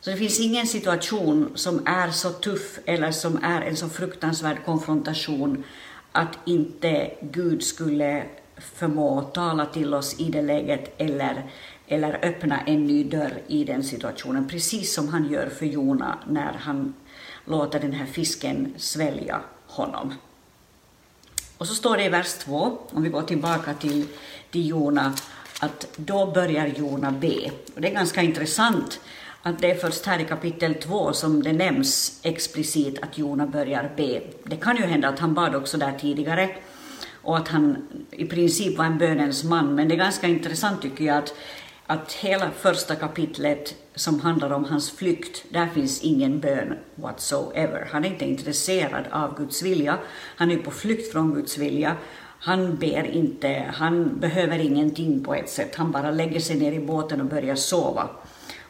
Så 0.00 0.10
det 0.10 0.16
finns 0.16 0.40
ingen 0.40 0.66
situation 0.66 1.52
som 1.54 1.86
är 1.86 2.10
så 2.10 2.30
tuff 2.30 2.78
eller 2.84 3.12
som 3.12 3.44
är 3.44 3.62
en 3.62 3.76
så 3.76 3.88
fruktansvärd 3.88 4.64
konfrontation 4.64 5.64
att 6.12 6.38
inte 6.44 7.10
Gud 7.20 7.62
skulle 7.62 8.24
förmå 8.58 9.22
tala 9.22 9.66
till 9.66 9.94
oss 9.94 10.20
i 10.20 10.24
det 10.24 10.42
läget 10.42 10.94
eller, 10.98 11.50
eller 11.86 12.24
öppna 12.24 12.60
en 12.60 12.86
ny 12.86 13.04
dörr 13.04 13.42
i 13.46 13.64
den 13.64 13.84
situationen, 13.84 14.48
precis 14.48 14.94
som 14.94 15.08
han 15.08 15.32
gör 15.32 15.48
för 15.48 15.66
Jona 15.66 16.18
när 16.26 16.52
han 16.52 16.94
låter 17.48 17.80
den 17.80 17.92
här 17.92 18.06
fisken 18.06 18.74
svälja 18.76 19.40
honom. 19.66 20.14
Och 21.58 21.66
så 21.66 21.74
står 21.74 21.96
det 21.96 22.04
i 22.04 22.08
vers 22.08 22.34
2, 22.34 22.78
om 22.90 23.02
vi 23.02 23.08
går 23.08 23.22
tillbaka 23.22 23.74
till, 23.74 24.06
till 24.50 24.68
Jona, 24.68 25.14
att 25.60 25.86
då 25.96 26.26
börjar 26.26 26.66
Jona 26.66 27.10
be. 27.10 27.50
Och 27.74 27.80
det 27.80 27.88
är 27.88 27.94
ganska 27.94 28.22
intressant 28.22 29.00
att 29.42 29.58
det 29.58 29.70
är 29.70 29.74
först 29.74 30.06
här 30.06 30.18
i 30.18 30.24
kapitel 30.24 30.74
2 30.74 31.12
som 31.12 31.42
det 31.42 31.52
nämns 31.52 32.20
explicit 32.22 33.02
att 33.02 33.18
Jona 33.18 33.46
börjar 33.46 33.90
be. 33.96 34.22
Det 34.44 34.56
kan 34.56 34.76
ju 34.76 34.82
hända 34.82 35.08
att 35.08 35.18
han 35.18 35.34
bad 35.34 35.54
också 35.54 35.78
där 35.78 35.92
tidigare 36.00 36.50
och 37.22 37.36
att 37.36 37.48
han 37.48 37.88
i 38.10 38.24
princip 38.24 38.78
var 38.78 38.84
en 38.84 38.98
bönens 38.98 39.44
man, 39.44 39.74
men 39.74 39.88
det 39.88 39.94
är 39.94 39.98
ganska 39.98 40.26
intressant 40.26 40.82
tycker 40.82 41.04
jag 41.04 41.18
att, 41.18 41.34
att 41.90 42.12
hela 42.12 42.50
första 42.50 42.94
kapitlet 42.94 43.74
som 43.94 44.20
handlar 44.20 44.50
om 44.50 44.64
hans 44.64 44.90
flykt, 44.90 45.44
där 45.50 45.66
finns 45.66 46.02
ingen 46.02 46.40
bön 46.40 46.78
whatsoever. 46.94 47.88
Han 47.92 48.04
är 48.04 48.08
inte 48.08 48.24
intresserad 48.24 49.04
av 49.10 49.36
Guds 49.36 49.62
vilja, 49.62 49.98
han 50.36 50.50
är 50.50 50.56
på 50.56 50.70
flykt 50.70 51.12
från 51.12 51.34
Guds 51.34 51.58
vilja. 51.58 51.96
Han 52.40 52.76
ber 52.76 53.06
inte, 53.06 53.64
han 53.74 54.20
behöver 54.20 54.58
ingenting 54.58 55.24
på 55.24 55.34
ett 55.34 55.50
sätt, 55.50 55.76
han 55.76 55.92
bara 55.92 56.10
lägger 56.10 56.40
sig 56.40 56.56
ner 56.56 56.72
i 56.72 56.80
båten 56.80 57.20
och 57.20 57.26
börjar 57.26 57.54
sova 57.54 58.08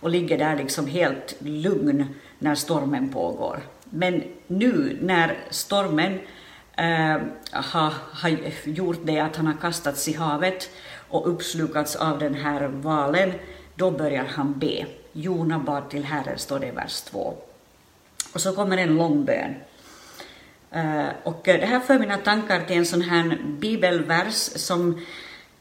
och 0.01 0.11
ligger 0.11 0.39
där 0.39 0.57
liksom 0.57 0.87
helt 0.87 1.37
lugn 1.39 2.07
när 2.39 2.55
stormen 2.55 3.09
pågår. 3.13 3.61
Men 3.85 4.23
nu 4.47 4.99
när 5.03 5.39
stormen 5.51 6.21
äh, 6.77 7.19
har, 7.53 7.93
har 8.13 8.39
gjort 8.65 9.01
det 9.05 9.21
att 9.21 9.37
han 9.37 9.47
har 9.47 9.55
kastats 9.61 10.09
i 10.09 10.13
havet 10.13 10.71
och 11.09 11.29
uppslukats 11.29 11.97
av 11.97 12.19
den 12.19 12.35
här 12.35 12.69
valen, 12.69 13.33
då 13.75 13.91
börjar 13.91 14.25
han 14.25 14.59
be. 14.59 14.87
Jona 15.13 15.59
bad 15.59 15.91
till 15.91 16.05
Herren, 16.05 16.39
står 16.39 16.59
det 16.59 16.67
i 16.67 16.71
vers 16.71 17.01
2. 17.01 17.35
Och 18.33 18.41
så 18.41 18.53
kommer 18.53 18.77
en 18.77 18.97
lång 18.97 19.25
bön. 19.25 19.55
Eh, 20.71 21.09
och 21.23 21.41
det 21.45 21.67
här 21.67 21.81
för 21.81 21.99
mina 21.99 22.17
tankar 22.17 22.61
till 22.61 22.77
en 22.77 22.87
sån 22.87 23.03
här 23.03 23.39
bibelvers 23.59 24.35
som 24.37 25.01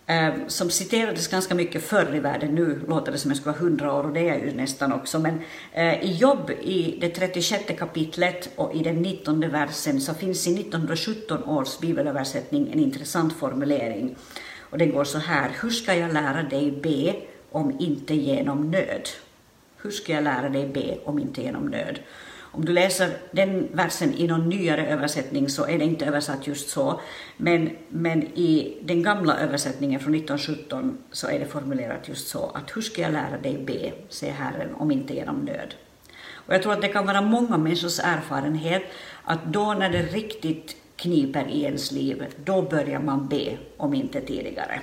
eh, 0.08 0.34
som 0.48 0.70
citerades 0.70 1.28
ganska 1.28 1.56
mycket 1.56 1.84
förr 1.84 2.16
i 2.16 2.20
världen. 2.20 2.56
Nu 2.56 2.82
låter 2.88 3.12
det 3.12 3.18
som 3.18 3.32
jag 3.32 3.38
skulle 3.38 3.52
vara 3.54 3.62
hundra 3.62 3.94
år 3.94 4.04
och 4.04 4.14
det 4.14 4.20
är 4.20 4.34
jag 4.34 4.40
ju 4.40 4.54
nästan 4.54 4.94
också. 4.94 5.20
Men 5.20 5.42
eh, 5.74 6.04
i 6.04 6.12
Jobb 6.12 6.52
i 6.62 6.98
det 7.02 7.10
36 7.10 7.64
kapitlet 7.80 8.50
och 8.56 8.76
i 8.76 8.84
den 8.84 9.02
19 9.02 9.40
versen 9.40 10.02
så 10.02 10.14
finns 10.14 10.48
i 10.48 10.60
1917 10.60 11.44
års 11.44 11.80
bibelöversättning 11.80 12.70
en 12.74 12.80
intressant 12.80 13.34
formulering. 13.34 14.16
Och 14.70 14.78
den 14.78 14.92
går 14.92 15.04
så 15.04 15.18
här. 15.18 15.52
Hur 15.62 15.70
ska 15.70 15.96
jag 15.96 16.14
lära 16.14 16.44
dig 16.44 16.72
be 16.72 17.16
om 17.52 17.76
inte 17.80 18.16
genom 18.16 18.72
nöd? 18.72 19.10
Hur 19.82 19.92
ska 19.92 20.14
jag 20.14 20.24
lära 20.24 20.50
dig 20.50 20.68
be 20.68 20.98
om 21.04 21.20
inte 21.20 21.42
genom 21.42 21.66
nöd? 21.66 22.00
Om 22.58 22.66
du 22.66 22.74
läser 22.74 23.10
den 23.32 23.68
versen 23.72 24.14
i 24.14 24.28
någon 24.28 24.50
nyare 24.50 24.88
översättning 24.88 25.50
så 25.50 25.66
är 25.66 25.80
det 25.80 25.86
inte 25.86 26.06
översatt 26.06 26.48
just 26.48 26.70
så, 26.70 27.00
men, 27.38 27.70
men 27.90 28.24
i 28.24 28.78
den 28.82 29.04
gamla 29.04 29.40
översättningen 29.40 30.00
från 30.00 30.16
1917 30.16 30.98
så 31.12 31.28
är 31.28 31.40
det 31.40 31.46
formulerat 31.46 32.08
just 32.08 32.28
så 32.28 32.52
att 32.54 32.78
hur 32.78 32.82
ska 32.82 33.02
jag 33.02 33.14
lära 33.14 33.38
dig 33.38 33.58
be, 33.58 33.92
säger 34.10 34.34
Herren, 34.34 34.76
om 34.76 34.92
inte 34.92 35.14
genom 35.14 35.36
nöd. 35.36 35.74
Och 36.34 36.54
jag 36.54 36.64
tror 36.64 36.74
att 36.74 36.82
det 36.82 36.88
kan 36.88 37.06
vara 37.06 37.22
många 37.22 37.58
människors 37.58 38.00
erfarenhet 38.00 38.84
att 39.24 39.46
då 39.46 39.74
när 39.74 39.90
det 39.90 40.02
riktigt 40.02 40.76
kniper 40.98 41.48
i 41.48 41.64
ens 41.64 41.92
liv, 41.92 42.26
då 42.46 42.62
börjar 42.62 43.00
man 43.00 43.28
be, 43.28 43.58
om 43.78 43.94
inte 43.94 44.22
tidigare. 44.22 44.82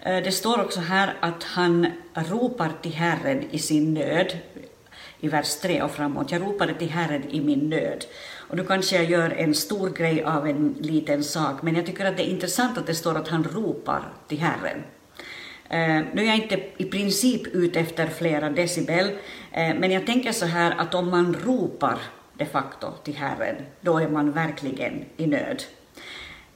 Eh, 0.00 0.22
det 0.22 0.32
står 0.32 0.60
också 0.60 0.80
här 0.80 1.14
att 1.20 1.44
han 1.44 1.86
ropar 2.14 2.72
till 2.82 2.92
Herren 2.92 3.50
i 3.50 3.58
sin 3.58 3.94
nöd 3.94 4.38
i 5.20 5.28
vers 5.28 5.56
3 5.56 5.82
och 5.82 5.90
framåt. 5.90 6.32
Jag 6.32 6.42
ropade 6.42 6.74
till 6.74 6.90
Herren 6.90 7.30
i 7.30 7.40
min 7.40 7.68
nöd. 7.68 8.04
Och 8.48 8.56
nu 8.56 8.64
kanske 8.64 8.96
jag 8.96 9.04
gör 9.04 9.30
en 9.30 9.54
stor 9.54 9.90
grej 9.90 10.22
av 10.22 10.48
en 10.48 10.76
liten 10.80 11.24
sak, 11.24 11.62
men 11.62 11.76
jag 11.76 11.86
tycker 11.86 12.04
att 12.04 12.16
det 12.16 12.22
är 12.22 12.30
intressant 12.30 12.78
att 12.78 12.86
det 12.86 12.94
står 12.94 13.14
att 13.14 13.28
han 13.28 13.44
ropar 13.44 14.02
till 14.28 14.38
Herren. 14.38 14.82
Uh, 15.72 16.06
nu 16.14 16.22
är 16.22 16.26
jag 16.26 16.36
inte 16.36 16.60
i 16.76 16.84
princip 16.84 17.46
ute 17.46 17.80
efter 17.80 18.06
flera 18.06 18.50
decibel, 18.50 19.06
uh, 19.06 19.14
men 19.52 19.90
jag 19.90 20.06
tänker 20.06 20.32
så 20.32 20.46
här 20.46 20.74
att 20.78 20.94
om 20.94 21.10
man 21.10 21.36
ropar 21.44 21.98
de 22.40 22.46
facto 22.46 22.92
till 23.04 23.16
Herren, 23.16 23.56
då 23.80 23.98
är 23.98 24.08
man 24.08 24.32
verkligen 24.32 25.04
i 25.16 25.26
nöd. 25.26 25.62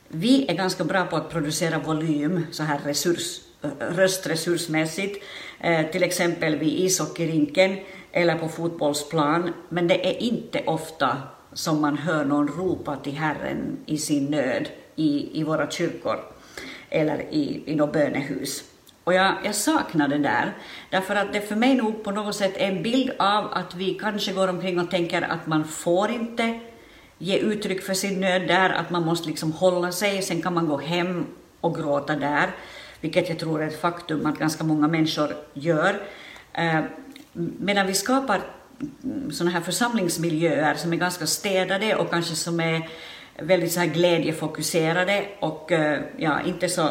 Vi 0.09 0.47
är 0.49 0.55
ganska 0.55 0.85
bra 0.85 1.05
på 1.07 1.17
att 1.17 1.31
producera 1.31 1.79
volym, 1.79 2.47
så 2.51 2.63
här 2.63 2.79
resurs, 2.85 3.41
röstresursmässigt, 3.79 5.25
eh, 5.61 5.87
till 5.91 6.03
exempel 6.03 6.57
vid 6.57 6.79
ishockeyrinken 6.79 7.77
eller 8.13 8.39
på 8.39 8.49
fotbollsplan, 8.49 9.53
men 9.69 9.89
det 9.89 10.09
är 10.09 10.23
inte 10.23 10.63
ofta 10.67 11.23
som 11.53 11.81
man 11.81 11.99
hör 11.99 12.25
någon 12.25 12.49
ropa 12.49 12.97
till 12.97 13.17
Herren 13.17 13.79
i 13.87 13.99
sin 13.99 14.25
nöd 14.25 14.69
i, 14.97 15.41
i 15.41 15.45
våra 15.45 15.71
kyrkor 15.71 16.17
eller 16.91 17.19
i, 17.31 17.63
i 17.67 17.75
något 17.75 17.93
bönehus. 17.93 18.65
Och 19.05 19.15
jag, 19.15 19.35
jag 19.45 19.55
saknar 19.55 20.09
det 20.09 20.19
där, 20.19 20.53
därför 20.91 21.17
att 21.17 21.33
det 21.33 21.41
för 21.41 21.57
mig 21.57 21.75
nog 21.75 22.05
på 22.05 22.11
något 22.11 22.37
sätt 22.37 22.57
är 22.57 22.69
en 22.69 22.83
bild 22.83 23.11
av 23.19 23.53
att 23.53 23.75
vi 23.75 23.95
kanske 23.95 24.33
går 24.33 24.49
omkring 24.49 24.81
och 24.81 24.91
tänker 24.91 25.23
att 25.23 25.47
man 25.47 25.65
får 25.65 26.11
inte 26.11 26.61
ge 27.19 27.39
uttryck 27.39 27.83
för 27.83 27.95
sin 27.95 28.21
nöd 28.21 28.49
där, 28.49 28.71
att 28.71 28.91
man 28.91 29.05
måste 29.05 29.29
liksom 29.29 29.53
hålla 29.53 29.93
sig, 29.93 30.23
sen 30.23 30.43
kan 30.43 30.55
man 30.55 30.69
gå 30.69 30.79
hem 30.79 31.27
och 31.61 31.75
gråta 31.75 32.17
där, 32.17 32.51
vilket 33.01 33.29
jag 33.29 33.39
tror 33.39 33.63
är 33.63 33.67
ett 33.67 33.81
faktum 33.81 34.27
att 34.27 34.39
ganska 34.39 34.65
många 34.65 34.89
människor 34.89 35.37
gör. 35.55 36.01
Eh, 36.53 36.81
medan 37.33 37.87
vi 37.87 37.95
skapar 37.95 38.41
mm, 39.05 39.33
sådana 39.33 39.51
här 39.51 39.61
församlingsmiljöer 39.61 40.75
som 40.75 40.93
är 40.93 40.97
ganska 40.97 41.27
städade 41.27 41.97
och 41.97 42.11
kanske 42.11 42.35
som 42.35 42.61
är 42.61 42.89
väldigt 43.39 43.73
så 43.73 43.81
här 43.81 43.87
glädjefokuserade 43.87 45.25
och 45.41 45.73
eh, 45.73 46.01
ja, 46.17 46.41
inte 46.43 46.69
så, 46.69 46.89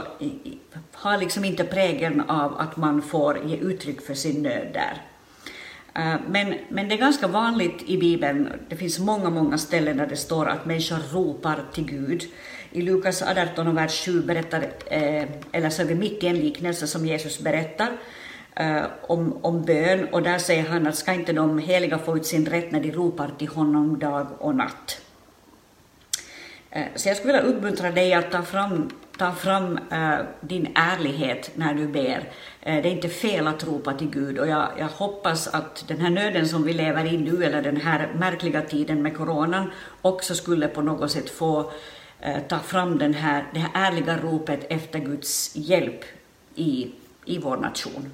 har 0.91 1.17
liksom 1.17 1.45
inte 1.45 1.63
prägeln 1.63 2.21
av 2.21 2.57
att 2.57 2.77
man 2.77 3.01
får 3.01 3.45
ge 3.45 3.57
uttryck 3.57 4.01
för 4.01 4.13
sin 4.13 4.43
nöd 4.43 4.67
där. 4.73 5.01
Eh, 5.95 6.19
men, 6.27 6.53
men 6.69 6.89
det 6.89 6.95
är 6.95 7.00
ganska 7.00 7.27
vanligt 7.27 7.83
i 7.85 7.97
Bibeln, 7.97 8.50
det 8.69 8.75
finns 8.75 9.00
många, 9.00 9.29
många 9.29 9.57
ställen 9.57 9.97
där 9.97 10.07
det 10.07 10.15
står 10.15 10.50
att 10.50 10.65
människor 10.65 10.97
ropar 11.13 11.59
till 11.73 11.85
Gud. 11.85 12.23
I 12.71 12.81
Lukas 12.81 13.21
18 13.21 13.67
och 13.67 13.77
vers 13.77 14.05
7 14.05 14.21
berättar, 14.21 14.62
eh, 14.85 15.25
eller 15.51 15.69
så 15.69 15.81
är 15.81 15.85
vi 15.85 15.95
mitt 15.95 16.23
i 16.23 16.27
en 16.27 16.39
liknelse 16.39 16.88
som 16.88 17.05
Jesus 17.05 17.39
berättar, 17.39 17.91
om, 19.01 19.38
om 19.41 19.65
bön 19.65 20.07
och 20.12 20.23
där 20.23 20.38
säger 20.38 20.63
han 20.63 20.88
att 20.88 20.95
ska 20.95 21.13
inte 21.13 21.33
de 21.33 21.59
heliga 21.59 21.97
få 21.97 22.17
ut 22.17 22.25
sin 22.25 22.45
rätt 22.45 22.71
när 22.71 22.79
de 22.79 22.91
ropar 22.91 23.31
till 23.38 23.47
honom 23.47 24.00
dag 24.00 24.27
och 24.39 24.55
natt. 24.55 25.01
Eh, 26.75 26.86
så 26.96 27.10
jag 27.10 27.18
skulle 27.18 27.34
vilja 27.34 27.48
uppmuntra 27.48 27.92
dig 27.92 28.13
att 28.13 28.32
ta 28.32 28.42
fram, 28.42 28.89
ta 29.18 29.32
fram 29.32 29.80
uh, 29.92 30.25
din 30.42 30.72
ärlighet 30.75 31.51
när 31.56 31.74
du 31.74 31.88
ber. 31.88 32.18
Uh, 32.18 32.24
det 32.63 32.70
är 32.72 32.86
inte 32.86 33.10
fel 33.10 33.48
att 33.48 33.63
ropa 33.63 33.94
till 33.94 34.10
Gud 34.10 34.39
och 34.39 34.48
jag, 34.48 34.70
jag, 34.77 34.88
hoppas 34.88 35.48
att 35.48 35.88
den 35.88 36.01
här 36.01 36.10
nöden 36.10 36.48
som 36.48 36.63
vi 36.63 36.74
lever 36.74 37.06
i 37.06 37.18
nu, 37.18 37.44
eller 37.44 37.62
den 37.62 37.77
här 37.77 38.13
märkliga 38.15 38.62
tiden 38.62 39.01
med 39.01 39.18
coronan, 39.18 39.72
också 40.01 40.36
skulle 40.36 40.68
på 40.68 40.82
något 40.82 41.12
sätt 41.12 41.30
få 41.30 41.60
uh, 41.62 42.39
ta 42.48 42.60
fram 42.60 42.98
den 42.98 43.13
här, 43.13 43.46
det 43.53 43.60
här 43.60 43.72
ärliga 43.74 44.18
ropet 44.18 44.65
efter 44.70 45.00
Guds 45.00 45.56
hjälp 45.56 46.06
i, 46.56 46.92
i 47.25 47.38
vår 47.38 47.58
nation. 47.58 48.13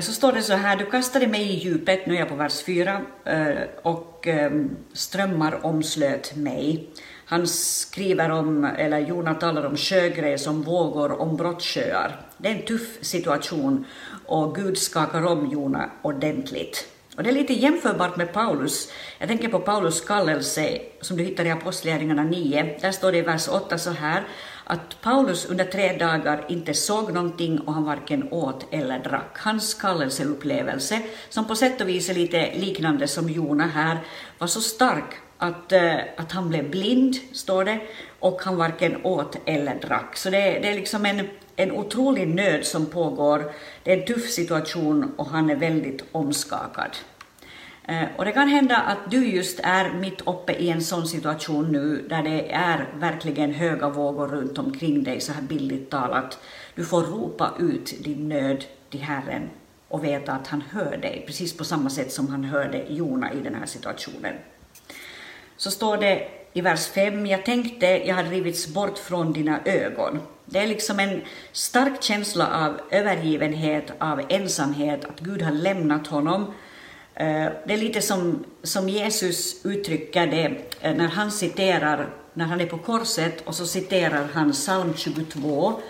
Så 0.00 0.12
står 0.12 0.32
det 0.32 0.42
så 0.42 0.52
här, 0.52 0.76
du 0.76 0.86
kastade 0.86 1.26
mig 1.26 1.42
i 1.42 1.54
djupet, 1.54 2.06
nu 2.06 2.14
är 2.14 2.18
jag 2.18 2.28
på 2.28 2.34
vers 2.34 2.62
4, 2.62 3.00
och 3.82 4.15
och 4.26 4.96
strömmar 4.96 5.66
omslöt 5.66 6.36
mig. 6.36 6.90
Han 7.24 7.46
skriver 7.46 8.30
om, 8.30 8.64
eller 8.64 8.98
Jona 8.98 9.34
talar 9.34 9.64
om 9.64 9.76
sjögräs, 9.76 10.46
om 10.46 10.62
vågor, 10.62 11.20
om 11.20 11.36
brottsjöar. 11.36 12.20
Det 12.38 12.48
är 12.48 12.54
en 12.54 12.64
tuff 12.64 12.98
situation 13.00 13.84
och 14.26 14.54
Gud 14.54 14.78
skakar 14.78 15.26
om 15.26 15.50
Jona 15.50 15.90
ordentligt. 16.02 16.88
Och 17.16 17.22
det 17.22 17.30
är 17.30 17.34
lite 17.34 17.52
jämförbart 17.52 18.16
med 18.16 18.32
Paulus. 18.32 18.92
Jag 19.18 19.28
tänker 19.28 19.48
på 19.48 19.58
Paulus 19.58 20.00
kallelse 20.00 20.78
som 21.00 21.16
du 21.16 21.24
hittar 21.24 21.44
i 21.44 21.50
Apostlagärningarna 21.50 22.22
9. 22.22 22.78
Där 22.80 22.92
står 22.92 23.12
det 23.12 23.18
i 23.18 23.22
vers 23.22 23.48
8 23.48 23.78
så 23.78 23.90
här 23.90 24.24
att 24.68 25.00
Paulus 25.00 25.46
under 25.46 25.64
tre 25.64 25.96
dagar 25.96 26.44
inte 26.48 26.74
såg 26.74 27.12
någonting 27.12 27.60
och 27.60 27.74
han 27.74 27.84
varken 27.84 28.32
åt 28.32 28.66
eller 28.70 28.98
drack. 28.98 29.38
Hans 29.38 29.74
kallelseupplevelse, 29.74 31.02
som 31.28 31.44
på 31.44 31.56
sätt 31.56 31.80
och 31.80 31.88
vis 31.88 32.08
är 32.08 32.14
lite 32.14 32.54
liknande 32.54 33.08
som 33.08 33.28
Jona 33.28 33.66
här, 33.66 33.98
var 34.38 34.46
så 34.46 34.60
stark 34.60 35.14
att, 35.38 35.72
eh, 35.72 35.96
att 36.16 36.32
han 36.32 36.48
blev 36.48 36.70
blind, 36.70 37.14
står 37.32 37.64
det, 37.64 37.80
och 38.18 38.42
han 38.42 38.56
varken 38.56 39.04
åt 39.04 39.36
eller 39.44 39.74
drack. 39.74 40.16
Så 40.16 40.30
det, 40.30 40.38
det 40.38 40.68
är 40.68 40.74
liksom 40.74 41.06
en, 41.06 41.28
en 41.56 41.72
otrolig 41.72 42.28
nöd 42.28 42.66
som 42.66 42.86
pågår. 42.86 43.52
Det 43.82 43.92
är 43.92 43.98
en 43.98 44.06
tuff 44.06 44.30
situation 44.30 45.12
och 45.16 45.26
han 45.26 45.50
är 45.50 45.56
väldigt 45.56 46.04
omskakad. 46.12 46.96
Eh, 47.88 48.04
och 48.16 48.24
det 48.24 48.32
kan 48.32 48.48
hända 48.48 48.76
att 48.76 49.10
du 49.10 49.26
just 49.26 49.60
är 49.62 49.92
mitt 49.92 50.20
uppe 50.20 50.52
i 50.52 50.70
en 50.70 50.82
sån 50.82 51.06
situation 51.06 51.72
nu 51.72 52.06
där 52.08 52.22
det 52.22 52.52
är 52.52 52.88
verkligen 52.94 53.54
höga 53.54 53.88
vågor 53.88 54.28
runt 54.28 54.58
omkring 54.58 55.04
dig, 55.04 55.20
så 55.20 55.32
här 55.32 55.42
billigt 55.42 55.90
talat. 55.90 56.38
Du 56.74 56.84
får 56.84 57.02
ropa 57.02 57.54
ut 57.58 58.04
din 58.04 58.28
nöd 58.28 58.64
till 58.90 59.02
Herren 59.02 59.50
och 59.88 60.04
veta 60.04 60.32
att 60.32 60.46
han 60.46 60.62
hör 60.70 60.96
dig, 60.96 61.24
precis 61.26 61.56
på 61.56 61.64
samma 61.64 61.90
sätt 61.90 62.12
som 62.12 62.28
han 62.28 62.44
hörde 62.44 62.84
Jona 62.88 63.32
i 63.32 63.40
den 63.40 63.54
här 63.54 63.66
situationen. 63.66 64.34
Så 65.56 65.70
står 65.70 65.96
det 65.96 66.28
i 66.52 66.60
vers 66.60 66.88
5, 66.88 67.26
jag 67.26 67.44
tänkte 67.44 67.86
jag 67.86 68.14
har 68.14 68.24
drivits 68.24 68.68
bort 68.68 68.98
från 68.98 69.32
dina 69.32 69.60
ögon. 69.64 70.20
Det 70.44 70.58
är 70.58 70.66
liksom 70.66 71.00
en 71.00 71.22
stark 71.52 72.02
känsla 72.02 72.66
av 72.66 72.80
övergivenhet, 72.90 73.92
av 73.98 74.22
ensamhet, 74.28 75.04
att 75.04 75.20
Gud 75.20 75.42
har 75.42 75.52
lämnat 75.52 76.06
honom 76.06 76.54
Eh, 77.16 77.48
det 77.66 77.74
är 77.74 77.78
lite 77.78 78.02
som, 78.02 78.44
som 78.62 78.88
Jesus 78.88 79.64
uttrycker 79.64 80.26
det 80.26 80.56
eh, 80.80 80.94
när 80.94 81.08
han 81.08 81.32
citerar, 81.32 82.14
när 82.34 82.44
han 82.44 82.60
är 82.60 82.66
på 82.66 82.78
korset 82.78 83.40
och 83.44 83.54
så 83.54 83.66
citerar 83.66 84.28
han 84.32 84.52
psalm 84.52 84.94
22 84.96 85.80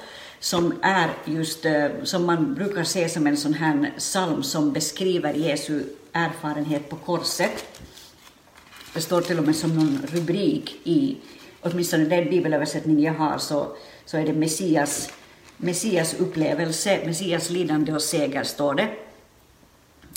som 0.41 0.75
är 0.83 1.11
just, 1.25 1.65
eh, 1.65 1.89
som 2.03 2.27
man 2.27 2.55
brukar 2.55 2.85
se 2.85 3.09
som 3.09 3.27
en 3.27 3.37
sån 3.37 3.55
här 3.55 3.93
psalm 3.99 4.43
som 4.43 4.73
beskriver 4.73 5.35
Jesu 5.35 5.83
erfarenhet 6.13 6.91
på 6.91 6.97
korset. 6.97 7.81
Det 8.95 9.01
står 9.01 9.21
till 9.21 9.39
och 9.39 9.45
med 9.45 9.57
som 9.57 9.77
någon 9.77 10.07
rubrik 10.13 10.81
i, 10.85 11.17
åtminstone 11.61 12.05
den 12.05 12.31
bibelöversättning 12.31 13.03
jag 13.03 13.15
har, 13.15 13.39
så, 13.39 13.77
så 14.05 14.17
är 14.17 14.27
det 14.27 14.33
Messias, 14.33 15.13
Messias 15.57 16.15
upplevelse, 16.15 17.01
Messias 17.07 17.51
lidande 17.51 17.93
och 17.93 18.03
seger, 18.03 18.43
står 18.43 18.75
det 18.75 18.89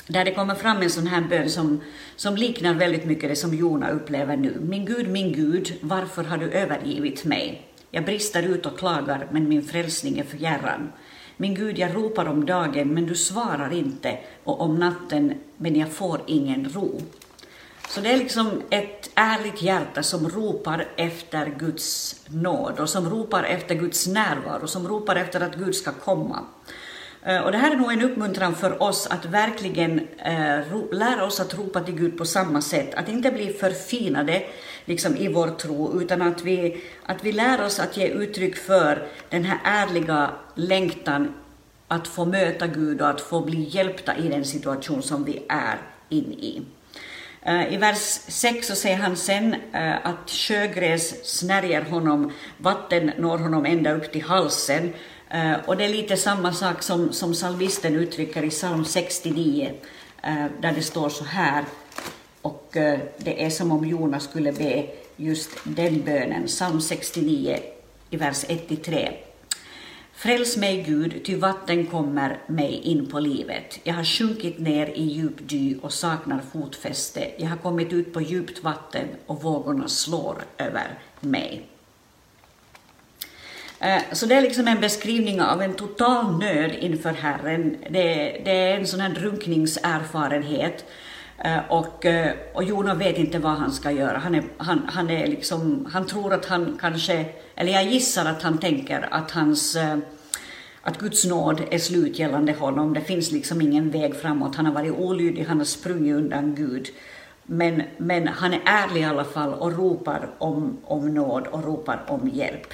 där 0.10 0.26
det 0.26 0.34
kommer 0.34 0.56
fram 0.56 0.82
en 0.82 0.90
sån 0.90 1.08
här 1.08 1.22
bön 1.22 1.50
som, 1.50 1.82
som 2.16 2.36
liknar 2.36 2.74
väldigt 2.74 3.06
mycket 3.06 3.30
det 3.30 3.36
som 3.36 3.54
Jona 3.54 3.90
upplever 3.90 4.38
nu. 4.38 4.58
Min 4.60 4.86
Gud, 4.86 5.10
min 5.10 5.34
Gud, 5.34 5.74
varför 5.82 6.24
har 6.24 6.38
du 6.38 6.52
övergivit 6.52 7.26
mig? 7.26 7.68
Jag 7.92 8.06
brister 8.06 8.44
ut 8.44 8.66
och 8.66 8.80
klagar, 8.80 9.28
men 9.32 9.50
min 9.50 9.64
frälsning 9.64 10.20
är 10.20 10.24
fjärran. 10.24 10.92
Min 11.38 11.56
Gud, 11.56 11.80
jag 11.80 11.96
ropar 11.96 12.26
om 12.26 12.46
dagen, 12.46 12.94
men 12.94 13.06
du 13.06 13.16
svarar 13.16 13.74
inte, 13.74 14.18
och 14.44 14.62
om 14.62 14.76
natten, 14.76 15.34
men 15.58 15.76
jag 15.76 15.92
får 15.92 16.22
ingen 16.28 16.70
ro. 16.70 17.02
Så 17.90 18.02
det 18.02 18.12
är 18.12 18.18
liksom 18.18 18.62
ett 18.70 19.10
ärligt 19.16 19.62
hjärta 19.62 20.04
som 20.04 20.30
ropar 20.30 20.88
efter 20.96 21.46
Guds 21.60 22.16
nåd 22.28 22.80
och 22.80 22.90
som 22.90 23.10
ropar 23.10 23.44
efter 23.44 23.76
Guds 23.76 24.08
närvaro, 24.08 24.68
som 24.68 24.88
ropar 24.88 25.16
efter 25.16 25.42
att 25.42 25.56
Gud 25.56 25.76
ska 25.76 25.92
komma. 25.92 26.40
Eh, 27.24 27.42
och 27.42 27.52
det 27.52 27.58
här 27.58 27.72
är 27.72 27.76
nog 27.76 27.92
en 27.92 28.02
uppmuntran 28.02 28.56
för 28.56 28.84
oss 28.84 29.08
att 29.08 29.26
verkligen 29.26 30.00
eh, 30.18 30.60
lära 30.92 31.26
oss 31.26 31.40
att 31.40 31.58
ropa 31.58 31.80
till 31.80 31.96
Gud 31.96 32.18
på 32.18 32.26
samma 32.26 32.62
sätt, 32.62 32.96
att 32.96 33.10
inte 33.10 33.32
bli 33.32 33.54
förfinade 33.54 34.44
liksom, 34.86 35.18
i 35.18 35.28
vår 35.28 35.48
tro, 35.48 36.02
utan 36.02 36.22
att 36.22 36.44
vi, 36.44 36.82
att 37.06 37.24
vi 37.24 37.32
lär 37.32 37.66
oss 37.66 37.80
att 37.80 37.98
ge 37.98 38.08
uttryck 38.08 38.56
för 38.56 39.08
den 39.30 39.44
här 39.44 39.60
ärliga 39.64 40.30
längtan 40.56 41.34
att 41.88 42.08
få 42.08 42.26
möta 42.26 42.68
Gud 42.68 43.02
och 43.02 43.10
att 43.10 43.22
få 43.22 43.42
bli 43.42 43.64
hjälpta 43.70 44.18
i 44.18 44.28
den 44.28 44.46
situation 44.46 45.02
som 45.02 45.24
vi 45.24 45.46
är 45.50 45.78
in 46.10 46.32
i. 46.32 46.62
Eh, 47.42 47.74
I 47.74 47.78
vers 47.78 48.20
6 48.28 48.68
så 48.68 48.76
säger 48.76 48.98
han 48.98 49.18
sen 49.18 49.56
eh, 49.74 50.06
att 50.06 50.30
sjögräs 50.30 51.26
snärjer 51.40 51.82
honom, 51.82 52.32
vatten 52.58 53.12
når 53.18 53.38
honom 53.38 53.66
ända 53.66 53.94
upp 53.94 54.12
till 54.12 54.24
halsen, 54.24 54.94
eh, 55.30 55.54
och 55.66 55.78
det 55.78 55.86
är 55.86 55.90
lite 55.90 56.18
samma 56.18 56.54
sak 56.54 56.84
som, 56.84 57.14
som 57.14 57.36
salvisten 57.36 57.96
uttrycker 57.96 58.44
i 58.44 58.50
psalm 58.50 58.86
69, 58.86 59.72
där 60.62 60.72
det 60.76 60.82
står 60.82 61.10
så 61.10 61.24
här, 61.24 61.66
och 62.42 62.68
det 63.18 63.46
är 63.46 63.50
som 63.50 63.72
om 63.72 63.88
Jonas 63.88 64.24
skulle 64.24 64.52
be 64.52 64.86
just 65.16 65.50
den 65.64 66.02
bönen, 66.02 66.48
psalm 66.48 66.82
69 66.82 67.60
i 68.10 68.18
vers 68.18 68.46
1-3. 68.46 69.29
Fräls 70.20 70.58
mig 70.58 70.84
Gud, 70.88 71.24
ty 71.26 71.36
vatten 71.36 71.86
kommer 71.86 72.38
mig 72.48 72.74
in 72.74 73.06
på 73.06 73.20
livet. 73.20 73.80
Jag 73.84 73.94
har 73.94 74.04
sjunkit 74.04 74.60
ner 74.60 74.88
i 74.88 75.04
djup 75.04 75.50
dy 75.50 75.78
och 75.82 75.94
saknar 75.94 76.42
fotfäste. 76.54 77.32
Jag 77.38 77.48
har 77.48 77.58
kommit 77.58 77.94
ut 77.94 78.14
på 78.14 78.22
djupt 78.22 78.64
vatten 78.64 79.08
och 79.26 79.44
vågorna 79.44 79.88
slår 79.88 80.36
över 80.58 81.00
mig. 81.20 81.66
Eh, 83.80 84.02
så 84.12 84.26
det 84.26 84.36
är 84.36 84.42
liksom 84.42 84.68
en 84.68 84.82
beskrivning 84.82 85.42
av 85.42 85.62
en 85.62 85.74
total 85.74 86.40
nöd 86.40 86.72
inför 86.80 87.14
Herren. 87.14 87.78
Det, 87.90 88.42
det 88.46 88.52
är 88.52 88.78
en 88.78 88.88
sån 88.88 89.00
här 89.00 89.10
drunkningserfarenhet. 89.10 90.86
Eh, 91.44 91.60
och, 91.70 92.06
eh, 92.06 92.34
och 92.54 92.64
Jona 92.64 92.94
vet 92.94 93.18
inte 93.18 93.40
vad 93.40 93.52
han 93.52 93.72
ska 93.72 93.92
göra. 93.92 94.18
Han, 94.18 94.36
är, 94.36 94.44
han, 94.58 94.90
han, 94.94 95.10
är 95.10 95.28
liksom, 95.28 95.90
han 95.92 96.08
tror 96.08 96.34
att 96.34 96.46
han 96.46 96.78
kanske, 96.82 97.26
eller 97.60 97.72
jag 97.72 97.84
gissar 97.84 98.26
att 98.26 98.42
han 98.42 98.58
tänker 98.58 99.08
att 99.12 99.32
hans 99.32 99.76
eh, 99.76 99.98
att 100.82 100.98
Guds 100.98 101.26
nåd 101.26 101.62
är 101.72 101.80
slut 101.80 102.20
gällande 102.20 102.54
honom. 102.54 102.94
Det 102.94 103.02
finns 103.02 103.32
liksom 103.32 103.62
ingen 103.62 103.92
väg 103.92 104.16
framåt. 104.16 104.56
Han 104.56 104.66
har 104.66 104.74
varit 104.74 104.92
olydig, 104.92 105.46
han 105.46 105.58
har 105.58 105.66
sprungit 105.66 106.16
undan 106.16 106.56
Gud. 106.56 106.88
Men, 107.44 107.84
men 107.98 108.28
han 108.28 108.54
är 108.54 108.62
ärlig 108.66 109.02
i 109.02 109.04
alla 109.04 109.24
fall 109.24 109.54
och 109.54 109.78
ropar 109.78 110.30
om, 110.38 110.78
om 110.84 111.14
nåd 111.14 111.48
och 111.48 111.64
ropar 111.64 112.04
om 112.08 112.30
hjälp. 112.34 112.74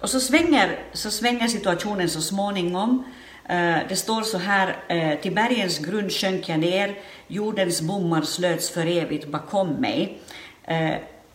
Och 0.00 0.10
så 0.10 0.20
svänger, 0.20 0.78
så 0.92 1.10
svänger 1.10 1.48
situationen 1.48 2.08
så 2.08 2.20
småningom. 2.20 3.04
Eh, 3.48 3.76
det 3.88 3.96
står 3.96 4.22
så 4.22 4.38
här, 4.38 4.76
eh, 4.88 5.20
till 5.20 5.34
bergens 5.34 5.78
grund 5.78 6.12
sjönk 6.12 6.48
jag 6.48 6.58
ner, 6.58 6.98
jordens 7.26 7.82
bommar 7.82 8.22
slöts 8.22 8.70
för 8.70 8.86
evigt 8.86 9.28
bakom 9.28 9.68
mig. 9.68 10.18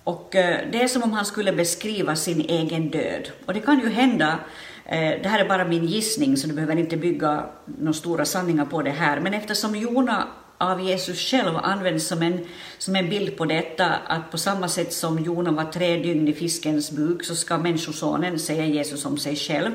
Och 0.06 0.36
eh, 0.36 0.60
det 0.72 0.84
är 0.84 0.88
som 0.88 1.04
om 1.04 1.14
han 1.14 1.26
skulle 1.26 1.52
beskriva 1.52 2.16
sin 2.16 2.42
egen 2.42 2.90
död. 2.90 3.30
Och 3.46 3.54
det 3.54 3.60
kan 3.60 3.80
ju 3.80 3.90
hända, 3.90 4.40
eh, 4.86 5.22
det 5.24 5.30
här 5.30 5.40
är 5.40 5.48
bara 5.48 5.66
min 5.66 5.86
gissning 5.86 6.38
så 6.38 6.48
du 6.48 6.54
behöver 6.54 6.76
inte 6.76 6.98
bygga 6.98 7.46
några 7.66 7.94
stora 7.94 8.26
sanningar 8.26 8.66
på 8.66 8.82
det 8.82 8.92
här, 8.92 9.20
men 9.20 9.34
eftersom 9.34 9.76
Jona 9.76 10.28
av 10.58 10.82
Jesus 10.82 11.32
själv 11.32 11.58
används 11.58 12.08
som 12.08 12.22
en, 12.22 12.46
som 12.78 12.96
en 12.96 13.10
bild 13.10 13.38
på 13.38 13.46
detta, 13.46 13.86
att 14.08 14.32
på 14.32 14.38
samma 14.38 14.68
sätt 14.68 14.94
som 14.94 15.20
Jona 15.20 15.52
var 15.52 15.64
tre 15.72 15.98
dygn 15.98 16.28
i 16.28 16.34
fiskens 16.34 16.92
buk 16.92 17.24
så 17.24 17.36
ska 17.36 17.58
Människosonen, 17.58 18.40
säger 18.40 18.66
Jesus 18.66 19.06
om 19.06 19.18
sig 19.18 19.36
själv, 19.36 19.72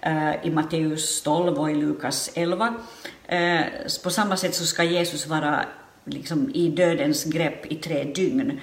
eh, 0.00 0.46
i 0.46 0.50
Matteus 0.50 1.22
12 1.22 1.58
och 1.58 1.70
i 1.70 1.74
Lukas 1.74 2.30
11. 2.34 2.74
På 4.04 4.10
samma 4.10 4.36
sätt 4.36 4.54
så 4.54 4.64
ska 4.64 4.84
Jesus 4.84 5.26
vara 5.26 5.64
liksom, 6.04 6.50
i 6.54 6.68
dödens 6.68 7.24
grepp 7.24 7.72
i 7.72 7.74
tre 7.74 8.04
dygn. 8.04 8.60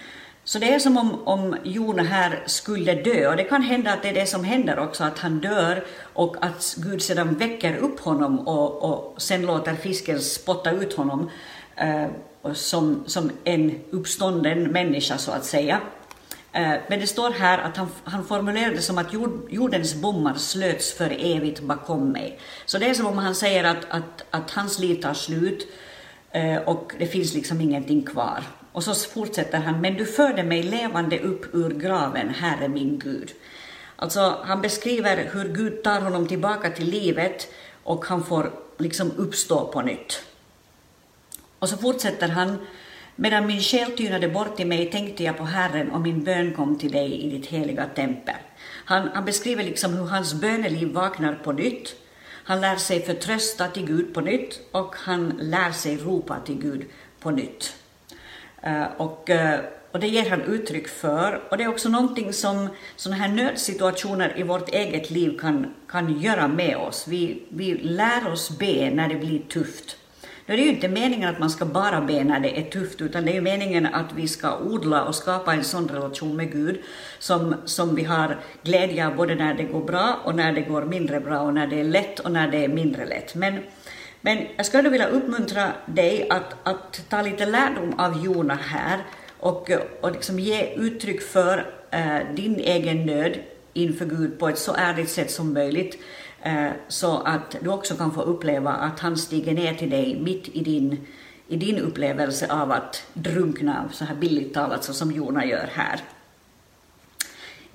Så 0.47 0.59
det 0.59 0.73
är 0.73 0.79
som 0.79 0.97
om, 0.97 1.27
om 1.27 1.57
Jona 1.63 2.03
här 2.03 2.43
skulle 2.45 2.93
dö, 2.93 3.29
och 3.29 3.37
det 3.37 3.43
kan 3.43 3.61
hända 3.61 3.93
att 3.93 4.01
det 4.01 4.09
är 4.09 4.13
det 4.13 4.25
som 4.25 4.43
händer 4.43 4.79
också, 4.79 5.03
att 5.03 5.19
han 5.19 5.39
dör 5.39 5.85
och 6.13 6.35
att 6.41 6.75
Gud 6.77 7.01
sedan 7.01 7.35
väcker 7.35 7.77
upp 7.77 7.99
honom 7.99 8.47
och, 8.47 8.83
och 8.83 9.21
sen 9.21 9.45
låter 9.45 9.75
fisken 9.75 10.21
spotta 10.21 10.71
ut 10.71 10.93
honom 10.93 11.29
eh, 11.75 12.07
som, 12.53 13.03
som 13.07 13.31
en 13.43 13.79
uppstånden 13.91 14.63
människa 14.63 15.17
så 15.17 15.31
att 15.31 15.45
säga. 15.45 15.81
Eh, 16.53 16.73
men 16.87 16.99
det 16.99 17.07
står 17.07 17.31
här 17.31 17.57
att 17.57 17.77
han, 17.77 17.87
han 18.03 18.25
formulerade 18.25 18.75
det 18.75 18.81
som 18.81 18.97
att 18.97 19.13
jord, 19.13 19.47
jordens 19.49 19.95
bommar 19.95 20.33
slöts 20.33 20.93
för 20.93 21.35
evigt 21.35 21.59
bakom 21.59 22.11
mig. 22.11 22.39
Så 22.65 22.77
det 22.77 22.89
är 22.89 22.93
som 22.93 23.05
om 23.05 23.17
han 23.17 23.35
säger 23.35 23.63
att, 23.63 23.85
att, 23.89 24.25
att 24.29 24.51
hans 24.51 24.79
liv 24.79 25.01
tar 25.01 25.13
slut 25.13 25.67
eh, 26.31 26.57
och 26.57 26.93
det 26.99 27.07
finns 27.07 27.33
liksom 27.33 27.61
ingenting 27.61 28.03
kvar. 28.03 28.43
Och 28.75 28.83
så 28.83 28.95
fortsätter 28.95 29.59
han, 29.59 29.81
men 29.81 29.93
du 29.93 30.05
förde 30.05 30.43
mig 30.43 30.63
levande 30.63 31.19
upp 31.19 31.55
ur 31.55 31.69
graven, 31.69 32.29
Herre 32.29 32.67
min 32.67 32.99
Gud. 32.99 33.31
Alltså, 33.95 34.39
han 34.43 34.61
beskriver 34.61 35.29
hur 35.33 35.53
Gud 35.53 35.83
tar 35.83 36.01
honom 36.01 36.27
tillbaka 36.27 36.69
till 36.69 36.89
livet 36.89 37.47
och 37.83 38.05
han 38.05 38.23
får 38.23 38.51
liksom 38.77 39.11
uppstå 39.17 39.67
på 39.67 39.81
nytt. 39.81 40.23
Och 41.59 41.69
så 41.69 41.77
fortsätter 41.77 42.27
han, 42.27 42.57
medan 43.15 43.47
min 43.47 43.61
själ 43.61 43.91
tynade 43.91 44.29
bort 44.29 44.59
i 44.59 44.65
mig 44.65 44.91
tänkte 44.91 45.23
jag 45.23 45.37
på 45.37 45.43
Herren 45.43 45.91
och 45.91 46.01
min 46.01 46.23
bön 46.23 46.53
kom 46.53 46.79
till 46.79 46.91
dig 46.91 47.21
i 47.21 47.29
ditt 47.29 47.45
heliga 47.45 47.85
tempel. 47.85 48.35
Han, 48.85 49.09
han 49.13 49.25
beskriver 49.25 49.63
liksom 49.63 49.93
hur 49.93 50.05
hans 50.05 50.33
böneliv 50.33 50.93
vaknar 50.93 51.35
på 51.43 51.51
nytt. 51.51 51.95
Han 52.43 52.61
lär 52.61 52.75
sig 52.75 53.01
förtrösta 53.01 53.67
till 53.67 53.85
Gud 53.85 54.13
på 54.13 54.21
nytt 54.21 54.59
och 54.71 54.95
han 54.95 55.39
lär 55.41 55.71
sig 55.71 55.97
ropa 55.97 56.39
till 56.39 56.59
Gud 56.59 56.85
på 57.19 57.31
nytt. 57.31 57.75
Eh, 58.65 58.85
och, 58.97 59.29
eh, 59.29 59.59
och 59.91 59.99
det 59.99 60.07
ger 60.07 60.29
han 60.29 60.41
uttryck 60.41 60.87
för. 60.87 61.41
Och 61.49 61.57
det 61.57 61.63
är 61.63 61.67
också 61.67 61.89
någonting 61.89 62.33
som 62.33 62.69
sådana 62.95 63.21
här 63.21 63.29
nödsituationer 63.29 64.33
i 64.39 64.43
vårt 64.43 64.69
eget 64.69 65.11
liv 65.11 65.39
kan, 65.39 65.73
kan 65.87 66.19
göra 66.19 66.47
med 66.47 66.77
oss. 66.77 67.07
Vi, 67.07 67.43
vi 67.49 67.73
lär 67.73 68.31
oss 68.31 68.59
be 68.59 68.89
när 68.93 69.09
det 69.09 69.15
blir 69.15 69.39
tufft. 69.39 69.97
Nu 70.45 70.53
är 70.53 70.57
det 70.57 70.63
ju 70.63 70.69
inte 70.69 70.87
meningen 70.87 71.29
att 71.29 71.39
man 71.39 71.49
ska 71.49 71.65
bara 71.65 72.01
be 72.01 72.23
när 72.23 72.39
det 72.39 72.59
är 72.59 72.63
tufft, 72.63 73.01
utan 73.01 73.25
det 73.25 73.31
är 73.31 73.33
ju 73.33 73.41
meningen 73.41 73.85
att 73.85 74.13
vi 74.15 74.27
ska 74.27 74.57
odla 74.57 75.03
och 75.03 75.15
skapa 75.15 75.53
en 75.53 75.63
sån 75.63 75.87
relation 75.87 76.35
med 76.35 76.51
Gud 76.51 76.79
som, 77.19 77.55
som 77.65 77.95
vi 77.95 78.03
har 78.03 78.37
glädje 78.63 79.07
av 79.07 79.15
både 79.15 79.35
när 79.35 79.53
det 79.53 79.63
går 79.63 79.83
bra 79.83 80.19
och 80.23 80.35
när 80.35 80.53
det 80.53 80.61
går 80.61 80.81
mindre 80.81 81.19
bra 81.19 81.39
och 81.39 81.53
när 81.53 81.67
det 81.67 81.79
är 81.79 81.83
lätt 81.83 82.19
och 82.19 82.31
när 82.31 82.47
det 82.47 82.63
är 82.63 82.67
mindre 82.67 83.05
lätt. 83.05 83.35
Men 83.35 83.59
men 84.25 84.47
jag 84.57 84.65
skulle 84.65 84.89
vilja 84.89 85.07
uppmuntra 85.07 85.71
dig 85.85 86.27
att, 86.29 86.55
att 86.63 87.09
ta 87.09 87.21
lite 87.21 87.45
lärdom 87.45 87.99
av 87.99 88.25
Jona 88.25 88.55
här 88.55 88.99
och, 89.39 89.69
och 90.01 90.11
liksom 90.11 90.39
ge 90.39 90.73
uttryck 90.75 91.21
för 91.21 91.73
eh, 91.91 92.17
din 92.35 92.55
egen 92.55 93.05
nöd 93.05 93.39
inför 93.73 94.05
Gud 94.05 94.39
på 94.39 94.49
ett 94.49 94.57
så 94.57 94.73
ärligt 94.73 95.09
sätt 95.09 95.31
som 95.31 95.53
möjligt 95.53 95.99
eh, 96.41 96.67
så 96.87 97.17
att 97.17 97.55
du 97.61 97.69
också 97.69 97.95
kan 97.95 98.11
få 98.11 98.21
uppleva 98.21 98.71
att 98.71 98.99
han 98.99 99.17
stiger 99.17 99.53
ner 99.53 99.73
till 99.73 99.89
dig 99.89 100.19
mitt 100.21 100.47
i 100.55 100.63
din, 100.63 101.07
i 101.47 101.55
din 101.55 101.79
upplevelse 101.79 102.51
av 102.51 102.71
att 102.71 103.07
drunkna, 103.13 103.89
så 103.91 104.05
här 104.05 104.15
billigt 104.15 104.53
talat, 104.53 104.83
så 104.83 104.93
som 104.93 105.11
Jona 105.11 105.45
gör 105.45 105.69
här. 105.73 105.99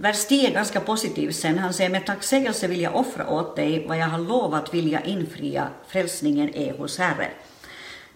Vers 0.00 0.26
10 0.26 0.48
är 0.48 0.52
ganska 0.52 0.80
positiv 0.80 1.30
sen. 1.30 1.58
Han 1.58 1.72
säger 1.72 1.90
med 1.90 2.06
tacksägelse 2.06 2.66
vill 2.66 2.80
jag 2.80 2.96
offra 2.96 3.30
åt 3.30 3.56
dig 3.56 3.86
vad 3.88 3.98
jag 3.98 4.06
har 4.06 4.18
lovat 4.18 4.74
vill 4.74 4.92
jag 4.92 5.06
infria. 5.06 5.68
Frälsningen 5.88 6.54
är 6.54 6.72
hos 6.72 6.98
Herren. 6.98 7.30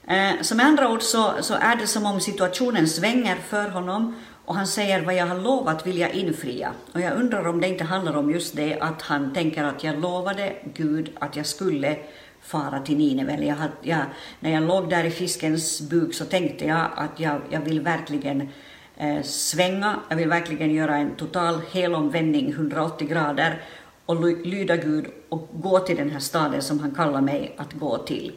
Eh, 0.06 0.42
så 0.42 0.54
med 0.54 0.66
andra 0.66 0.90
ord 0.90 1.02
så, 1.02 1.32
så 1.40 1.54
är 1.54 1.76
det 1.76 1.86
som 1.86 2.06
om 2.06 2.20
situationen 2.20 2.88
svänger 2.88 3.36
för 3.36 3.68
honom 3.68 4.14
och 4.44 4.54
han 4.54 4.66
säger 4.66 5.00
vad 5.02 5.14
jag 5.14 5.26
har 5.26 5.38
lovat 5.38 5.86
vill 5.86 5.98
jag 5.98 6.14
infria. 6.14 6.72
Och 6.92 7.00
jag 7.00 7.12
undrar 7.16 7.46
om 7.46 7.60
det 7.60 7.68
inte 7.68 7.84
handlar 7.84 8.16
om 8.16 8.30
just 8.30 8.56
det 8.56 8.78
att 8.80 9.02
han 9.02 9.34
tänker 9.34 9.64
att 9.64 9.84
jag 9.84 10.00
lovade 10.00 10.52
Gud 10.74 11.10
att 11.18 11.36
jag 11.36 11.46
skulle 11.46 11.96
fara 12.40 12.80
till 12.80 12.96
Nineve. 12.96 13.44
Jag, 13.44 13.56
jag, 13.82 14.00
när 14.40 14.50
jag 14.50 14.62
låg 14.62 14.90
där 14.90 15.04
i 15.04 15.10
fiskens 15.10 15.80
buk 15.80 16.14
så 16.14 16.24
tänkte 16.24 16.64
jag 16.64 16.86
att 16.96 17.20
jag, 17.20 17.40
jag 17.50 17.60
vill 17.60 17.80
verkligen 17.80 18.40
eh, 18.40 18.48
Eh, 18.96 19.22
svänga. 19.22 20.00
Jag 20.08 20.16
vill 20.16 20.28
verkligen 20.28 20.74
göra 20.74 20.96
en 20.96 21.16
total 21.16 21.60
helomvändning 21.72 22.50
180 22.50 23.08
grader 23.08 23.62
och 24.06 24.46
lyda 24.46 24.76
Gud 24.76 25.06
och 25.28 25.48
gå 25.52 25.78
till 25.78 25.96
den 25.96 26.10
här 26.10 26.18
staden 26.18 26.62
som 26.62 26.80
han 26.80 26.90
kallar 26.94 27.20
mig 27.20 27.54
att 27.56 27.72
gå 27.72 27.98
till. 27.98 28.32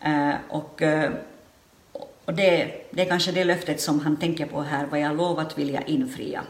Eh, 0.00 0.34
och, 0.48 0.82
eh, 0.82 1.10
och 2.24 2.34
det, 2.34 2.72
det 2.90 3.02
är 3.02 3.08
kanske 3.08 3.32
det 3.32 3.44
löftet 3.44 3.80
som 3.80 4.00
han 4.00 4.16
tänker 4.16 4.46
på 4.46 4.62
här, 4.62 4.86
vad 4.86 5.00
jag 5.00 5.16
lovat 5.16 5.58
vill 5.58 5.74
jag 5.74 5.88
infria. 5.88 6.42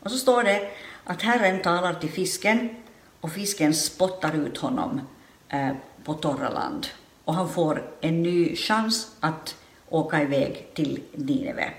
Och 0.00 0.10
så 0.10 0.16
står 0.16 0.42
det 0.42 0.70
att 1.04 1.22
Herren 1.22 1.62
talar 1.62 1.94
till 1.94 2.10
fisken 2.10 2.68
och 3.20 3.32
fisken 3.32 3.74
spottar 3.74 4.36
ut 4.36 4.58
honom 4.58 5.00
eh, 5.48 5.70
på 6.04 6.14
torra 6.14 6.48
land. 6.50 6.86
Och 7.24 7.34
han 7.34 7.48
får 7.48 7.90
en 8.00 8.22
ny 8.22 8.56
chans 8.56 9.16
att 9.20 9.56
åka 9.88 10.22
iväg 10.22 10.66
till 10.74 11.02
Nineve. 11.12 11.72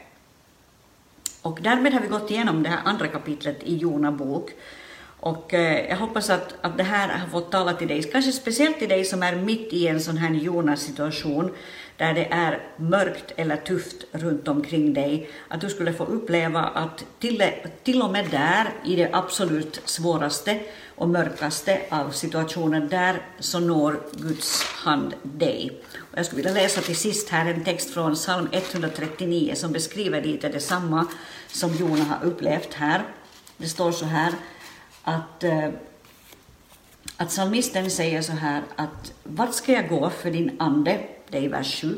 Och 1.42 1.60
därmed 1.62 1.94
har 1.94 2.02
vi 2.02 2.08
gått 2.08 2.32
igenom 2.32 2.64
det 2.64 2.70
här 2.70 2.80
andra 2.86 3.08
kapitlet 3.08 3.64
i 3.64 3.76
Jona 3.76 4.12
bok. 4.12 4.52
Och 5.20 5.54
eh, 5.54 5.90
jag 5.90 5.98
hoppas 5.98 6.30
att, 6.30 6.56
att 6.62 6.78
det 6.78 6.84
här 6.84 7.18
har 7.18 7.28
fått 7.28 7.52
tala 7.52 7.74
till 7.74 7.88
dig, 7.88 8.04
kanske 8.04 8.32
speciellt 8.32 8.80
till 8.80 8.90
dig 8.90 9.06
som 9.06 9.24
är 9.24 9.36
mitt 9.36 9.74
i 9.74 9.88
en 9.88 10.02
sån 10.02 10.18
här 10.18 10.34
Jonas-situation, 10.34 11.52
där 11.98 12.14
det 12.14 12.26
är 12.26 12.60
mörkt 12.78 13.34
eller 13.36 13.58
tufft 13.58 14.06
runt 14.12 14.48
omkring 14.48 14.94
dig, 14.94 15.30
att 15.48 15.62
du 15.62 15.70
skulle 15.70 15.94
få 15.94 16.04
uppleva 16.04 16.60
att 16.62 17.06
till, 17.20 17.44
till 17.84 18.02
och 18.02 18.12
med 18.12 18.30
där, 18.30 18.70
i 18.86 18.96
det 18.96 19.10
absolut 19.14 19.82
svåraste 19.86 20.60
och 20.96 21.10
mörkaste 21.10 21.82
av 21.90 22.10
situationen, 22.10 22.90
där 22.90 23.22
så 23.40 23.60
når 23.60 24.00
Guds 24.12 24.64
hand 24.64 25.14
dig. 25.24 25.82
Jag 26.16 26.26
skulle 26.26 26.42
vilja 26.42 26.62
läsa 26.62 26.82
till 26.82 26.96
sist 26.96 27.30
här 27.30 27.54
en 27.54 27.64
text 27.64 27.90
från 27.90 28.16
psalm 28.16 28.50
139 28.52 29.56
som 29.56 29.72
beskriver 29.72 30.22
lite 30.22 30.50
detsamma 30.50 31.08
som 31.48 31.76
Jona 31.76 32.04
har 32.04 32.26
upplevt 32.26 32.74
här. 32.74 33.04
Det 33.58 33.68
står 33.68 33.92
så 33.92 34.06
här 34.06 34.34
att, 35.04 35.44
eh, 35.44 35.70
att 37.18 37.28
psalmisten 37.28 37.92
säger 37.92 38.22
så 38.22 38.32
här 38.32 38.64
att 38.76 39.14
vart 39.24 39.54
ska 39.54 39.72
jag 39.72 39.90
gå 39.90 40.10
för 40.10 40.32
din 40.32 40.56
ande? 40.60 41.00
Det 41.30 41.38
är 41.38 41.42
i 41.42 41.48
vers 41.48 41.82
7. 41.82 41.98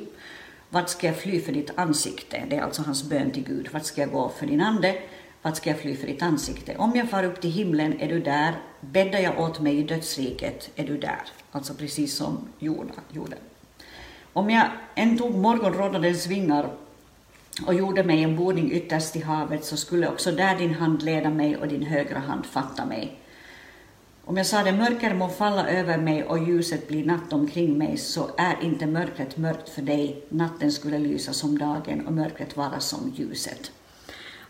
Vart 0.69 0.89
ska 0.89 1.08
jag 1.08 1.17
fly 1.17 1.41
för 1.41 1.52
ditt 1.52 1.71
ansikte? 1.76 2.43
Det 2.49 2.56
är 2.56 2.62
alltså 2.62 2.82
hans 2.82 3.04
bön 3.04 3.32
till 3.32 3.43
Gud. 3.43 3.69
Vart 3.71 3.86
ska 3.86 4.02
jag 4.02 4.12
gå 4.12 4.30
för 4.39 4.45
din 4.45 4.62
ande? 4.62 5.02
Vart 5.41 5.58
ska 5.58 5.69
jag 5.69 5.80
fly 5.80 5.95
för 5.95 6.08
ditt 6.08 6.21
ansikte? 6.21 6.76
Om 6.78 6.95
jag 6.95 7.10
far 7.10 7.23
upp 7.23 7.41
till 7.41 7.52
himlen 7.52 7.99
är 7.99 8.08
du 8.08 8.19
där. 8.19 8.54
Bäddar 8.82 9.19
jag 9.19 9.39
åt 9.39 9.60
mig 9.60 9.78
i 9.78 9.84
dödsriket 9.84 10.69
är 10.76 10.88
du 10.88 10.97
där. 10.97 11.21
Alltså 11.52 11.73
precis 11.73 12.15
som 12.15 12.47
Jona 12.60 12.93
gjorde. 13.12 13.38
Om 14.33 14.49
jag 14.49 14.65
än 14.95 15.17
tog 15.17 15.35
morgonrodnadens 15.35 16.27
vingar 16.27 16.69
och 17.67 17.73
gjorde 17.73 18.03
mig 18.03 18.23
en 18.23 18.35
boning 18.35 18.71
ytterst 18.71 19.15
i 19.15 19.21
havet 19.21 19.65
så 19.65 19.77
skulle 19.77 20.07
också 20.07 20.31
där 20.31 20.57
din 20.57 20.73
hand 20.73 21.03
leda 21.03 21.29
mig 21.29 21.57
och 21.57 21.67
din 21.67 21.83
högra 21.83 22.19
hand 22.19 22.45
fatta 22.45 22.85
mig. 22.85 23.19
Om 24.25 24.37
jag 24.37 24.45
sade 24.45 24.71
mörker 24.71 25.13
må 25.13 25.29
falla 25.29 25.67
över 25.69 25.97
mig 25.97 26.23
och 26.23 26.47
ljuset 26.47 26.87
bli 26.87 27.05
natt 27.05 27.33
omkring 27.33 27.77
mig 27.77 27.97
så 27.97 28.29
är 28.37 28.57
inte 28.61 28.85
mörkret 28.85 29.37
mörkt 29.37 29.69
för 29.69 29.81
dig. 29.81 30.23
Natten 30.29 30.71
skulle 30.71 30.99
lysa 30.99 31.33
som 31.33 31.57
dagen 31.57 32.07
och 32.07 32.13
mörkret 32.13 32.57
vara 32.57 32.79
som 32.79 33.13
ljuset. 33.15 33.71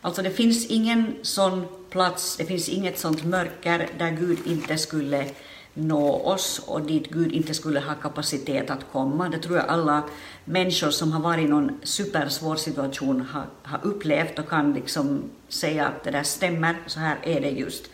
Alltså 0.01 0.21
det 0.21 0.31
finns 0.31 0.65
ingen 0.65 1.15
sån 1.21 1.65
plats, 1.89 2.37
det 2.37 2.45
finns 2.45 2.69
inget 2.69 2.99
sånt 2.99 3.23
mörker 3.23 3.89
där 3.97 4.11
Gud 4.11 4.39
inte 4.45 4.77
skulle 4.77 5.25
nå 5.73 6.13
oss 6.13 6.59
och 6.67 6.81
dit 6.81 7.09
Gud 7.09 7.31
inte 7.31 7.53
skulle 7.53 7.79
ha 7.79 7.95
kapacitet 7.95 8.69
att 8.69 8.85
komma. 8.91 9.29
Det 9.29 9.37
tror 9.37 9.57
jag 9.57 9.67
alla 9.67 10.03
människor 10.45 10.89
som 10.89 11.11
har 11.11 11.19
varit 11.19 11.45
i 11.45 11.47
någon 11.47 11.79
supersvår 11.83 12.55
situation 12.55 13.21
har, 13.21 13.45
har 13.63 13.79
upplevt 13.83 14.39
och 14.39 14.49
kan 14.49 14.73
liksom 14.73 15.23
säga 15.47 15.87
att 15.87 16.03
det 16.03 16.11
där 16.11 16.23
stämmer, 16.23 16.75
så 16.87 16.99
här 16.99 17.17
är 17.23 17.41
det 17.41 17.49
just. 17.49 17.85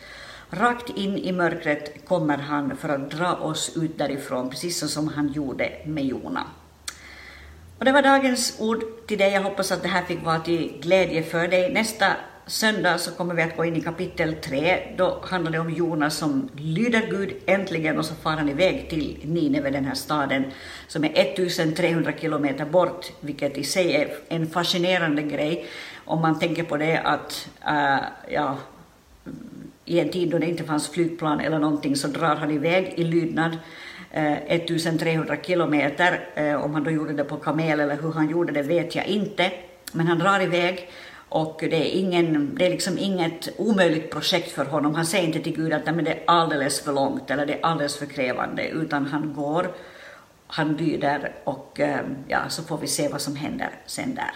Rakt 0.50 0.90
in 0.90 1.18
i 1.18 1.32
mörkret 1.32 2.08
kommer 2.08 2.38
han 2.38 2.76
för 2.76 2.88
att 2.88 3.10
dra 3.10 3.34
oss 3.34 3.76
ut 3.76 3.98
därifrån, 3.98 4.50
precis 4.50 4.92
som 4.92 5.08
han 5.08 5.32
gjorde 5.32 5.72
med 5.84 6.04
Jona. 6.04 6.44
Och 7.78 7.84
det 7.84 7.92
var 7.92 8.02
dagens 8.02 8.56
ord 8.58 8.84
till 9.06 9.18
dig. 9.18 9.32
Jag 9.32 9.42
hoppas 9.42 9.72
att 9.72 9.82
det 9.82 9.88
här 9.88 10.04
fick 10.04 10.24
vara 10.24 10.40
till 10.40 10.78
glädje 10.82 11.22
för 11.22 11.48
dig. 11.48 11.72
Nästa 11.72 12.06
söndag 12.50 12.98
så 12.98 13.10
kommer 13.10 13.34
vi 13.34 13.42
att 13.42 13.56
gå 13.56 13.64
in 13.64 13.76
i 13.76 13.80
kapitel 13.80 14.34
3. 14.34 14.94
Då 14.96 15.20
handlar 15.22 15.52
det 15.52 15.58
om 15.58 15.70
Jonas 15.70 16.16
som 16.16 16.48
lyder 16.56 17.06
Gud 17.10 17.32
äntligen 17.46 17.98
och 17.98 18.04
så 18.04 18.14
far 18.14 18.30
han 18.30 18.48
iväg 18.48 18.86
till 18.90 19.18
Nineve, 19.22 19.70
den 19.70 19.84
här 19.84 19.94
staden 19.94 20.44
som 20.86 21.04
är 21.04 21.10
1300 21.14 22.12
kilometer 22.20 22.64
bort, 22.64 23.12
vilket 23.20 23.58
i 23.58 23.64
sig 23.64 23.94
är 23.94 24.08
en 24.28 24.46
fascinerande 24.46 25.22
grej 25.22 25.66
om 26.04 26.20
man 26.20 26.38
tänker 26.38 26.62
på 26.62 26.76
det 26.76 26.98
att 26.98 27.48
äh, 27.66 27.98
ja, 28.28 28.56
i 29.84 30.00
en 30.00 30.08
tid 30.08 30.30
då 30.30 30.38
det 30.38 30.46
inte 30.46 30.64
fanns 30.64 30.88
flygplan 30.88 31.40
eller 31.40 31.58
någonting 31.58 31.96
så 31.96 32.08
drar 32.08 32.36
han 32.36 32.50
iväg 32.50 32.94
i 32.96 33.04
lydnad 33.04 33.58
äh, 34.10 34.32
1300 34.32 35.36
kilometer. 35.42 36.28
Äh, 36.34 36.64
om 36.64 36.74
han 36.74 36.84
då 36.84 36.90
gjorde 36.90 37.12
det 37.12 37.24
på 37.24 37.36
kamel 37.36 37.80
eller 37.80 37.96
hur 37.96 38.12
han 38.12 38.30
gjorde 38.30 38.52
det 38.52 38.62
vet 38.62 38.94
jag 38.94 39.06
inte. 39.06 39.50
Men 39.92 40.06
han 40.06 40.18
drar 40.18 40.40
iväg 40.40 40.90
och 41.30 41.58
det 41.60 41.76
är, 41.76 41.98
ingen, 41.98 42.54
det 42.54 42.66
är 42.66 42.70
liksom 42.70 42.98
inget 42.98 43.48
omöjligt 43.56 44.10
projekt 44.10 44.52
för 44.52 44.64
honom. 44.64 44.94
Han 44.94 45.06
säger 45.06 45.26
inte 45.26 45.40
till 45.40 45.56
Gud 45.56 45.72
att 45.72 45.84
det 45.84 45.90
är 45.90 46.22
alldeles 46.26 46.80
för 46.80 46.92
långt 46.92 47.30
eller 47.30 47.46
det 47.46 47.52
är 47.52 47.66
alldeles 47.66 47.96
för 47.98 48.06
krävande, 48.06 48.68
utan 48.68 49.06
han 49.06 49.34
går, 49.34 49.72
han 50.46 50.76
lyder 50.76 51.32
och 51.44 51.80
eh, 51.80 52.00
ja, 52.28 52.48
så 52.48 52.62
får 52.62 52.78
vi 52.78 52.86
se 52.86 53.08
vad 53.08 53.20
som 53.20 53.36
händer 53.36 53.70
sen 53.86 54.14
där. 54.14 54.30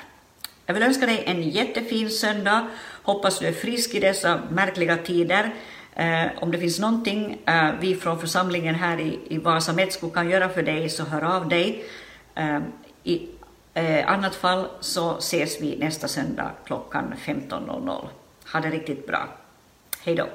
Jag 0.67 0.75
vill 0.75 0.83
önska 0.83 1.07
dig 1.07 1.23
en 1.27 1.43
jättefin 1.43 2.11
söndag. 2.11 2.67
Hoppas 3.03 3.39
du 3.39 3.47
är 3.47 3.53
frisk 3.53 3.95
i 3.95 4.01
dessa 4.01 4.41
märkliga 4.51 4.97
tider. 4.97 5.55
Eh, 5.95 6.27
om 6.37 6.51
det 6.51 6.59
finns 6.59 6.81
någonting 6.81 7.39
eh, 7.47 7.71
vi 7.81 7.95
från 7.95 8.21
församlingen 8.21 8.75
här 8.75 9.01
i, 9.01 9.19
i 9.29 9.39
Vasa 9.39 9.73
Metsko 9.73 10.11
kan 10.11 10.31
göra 10.31 10.49
för 10.49 10.63
dig 10.63 10.89
så 10.89 11.05
hör 11.05 11.37
av 11.37 11.49
dig. 11.49 11.85
Eh, 12.35 12.59
I 13.05 13.29
eh, 13.75 14.11
annat 14.11 14.35
fall 14.35 14.69
så 14.81 15.17
ses 15.19 15.61
vi 15.61 15.77
nästa 15.77 16.09
söndag 16.09 16.51
klockan 16.65 17.15
15.00. 17.25 18.09
Ha 18.53 18.61
det 18.61 18.71
riktigt 18.71 19.07
bra. 19.07 19.29
Hej 20.05 20.15
då! 20.15 20.27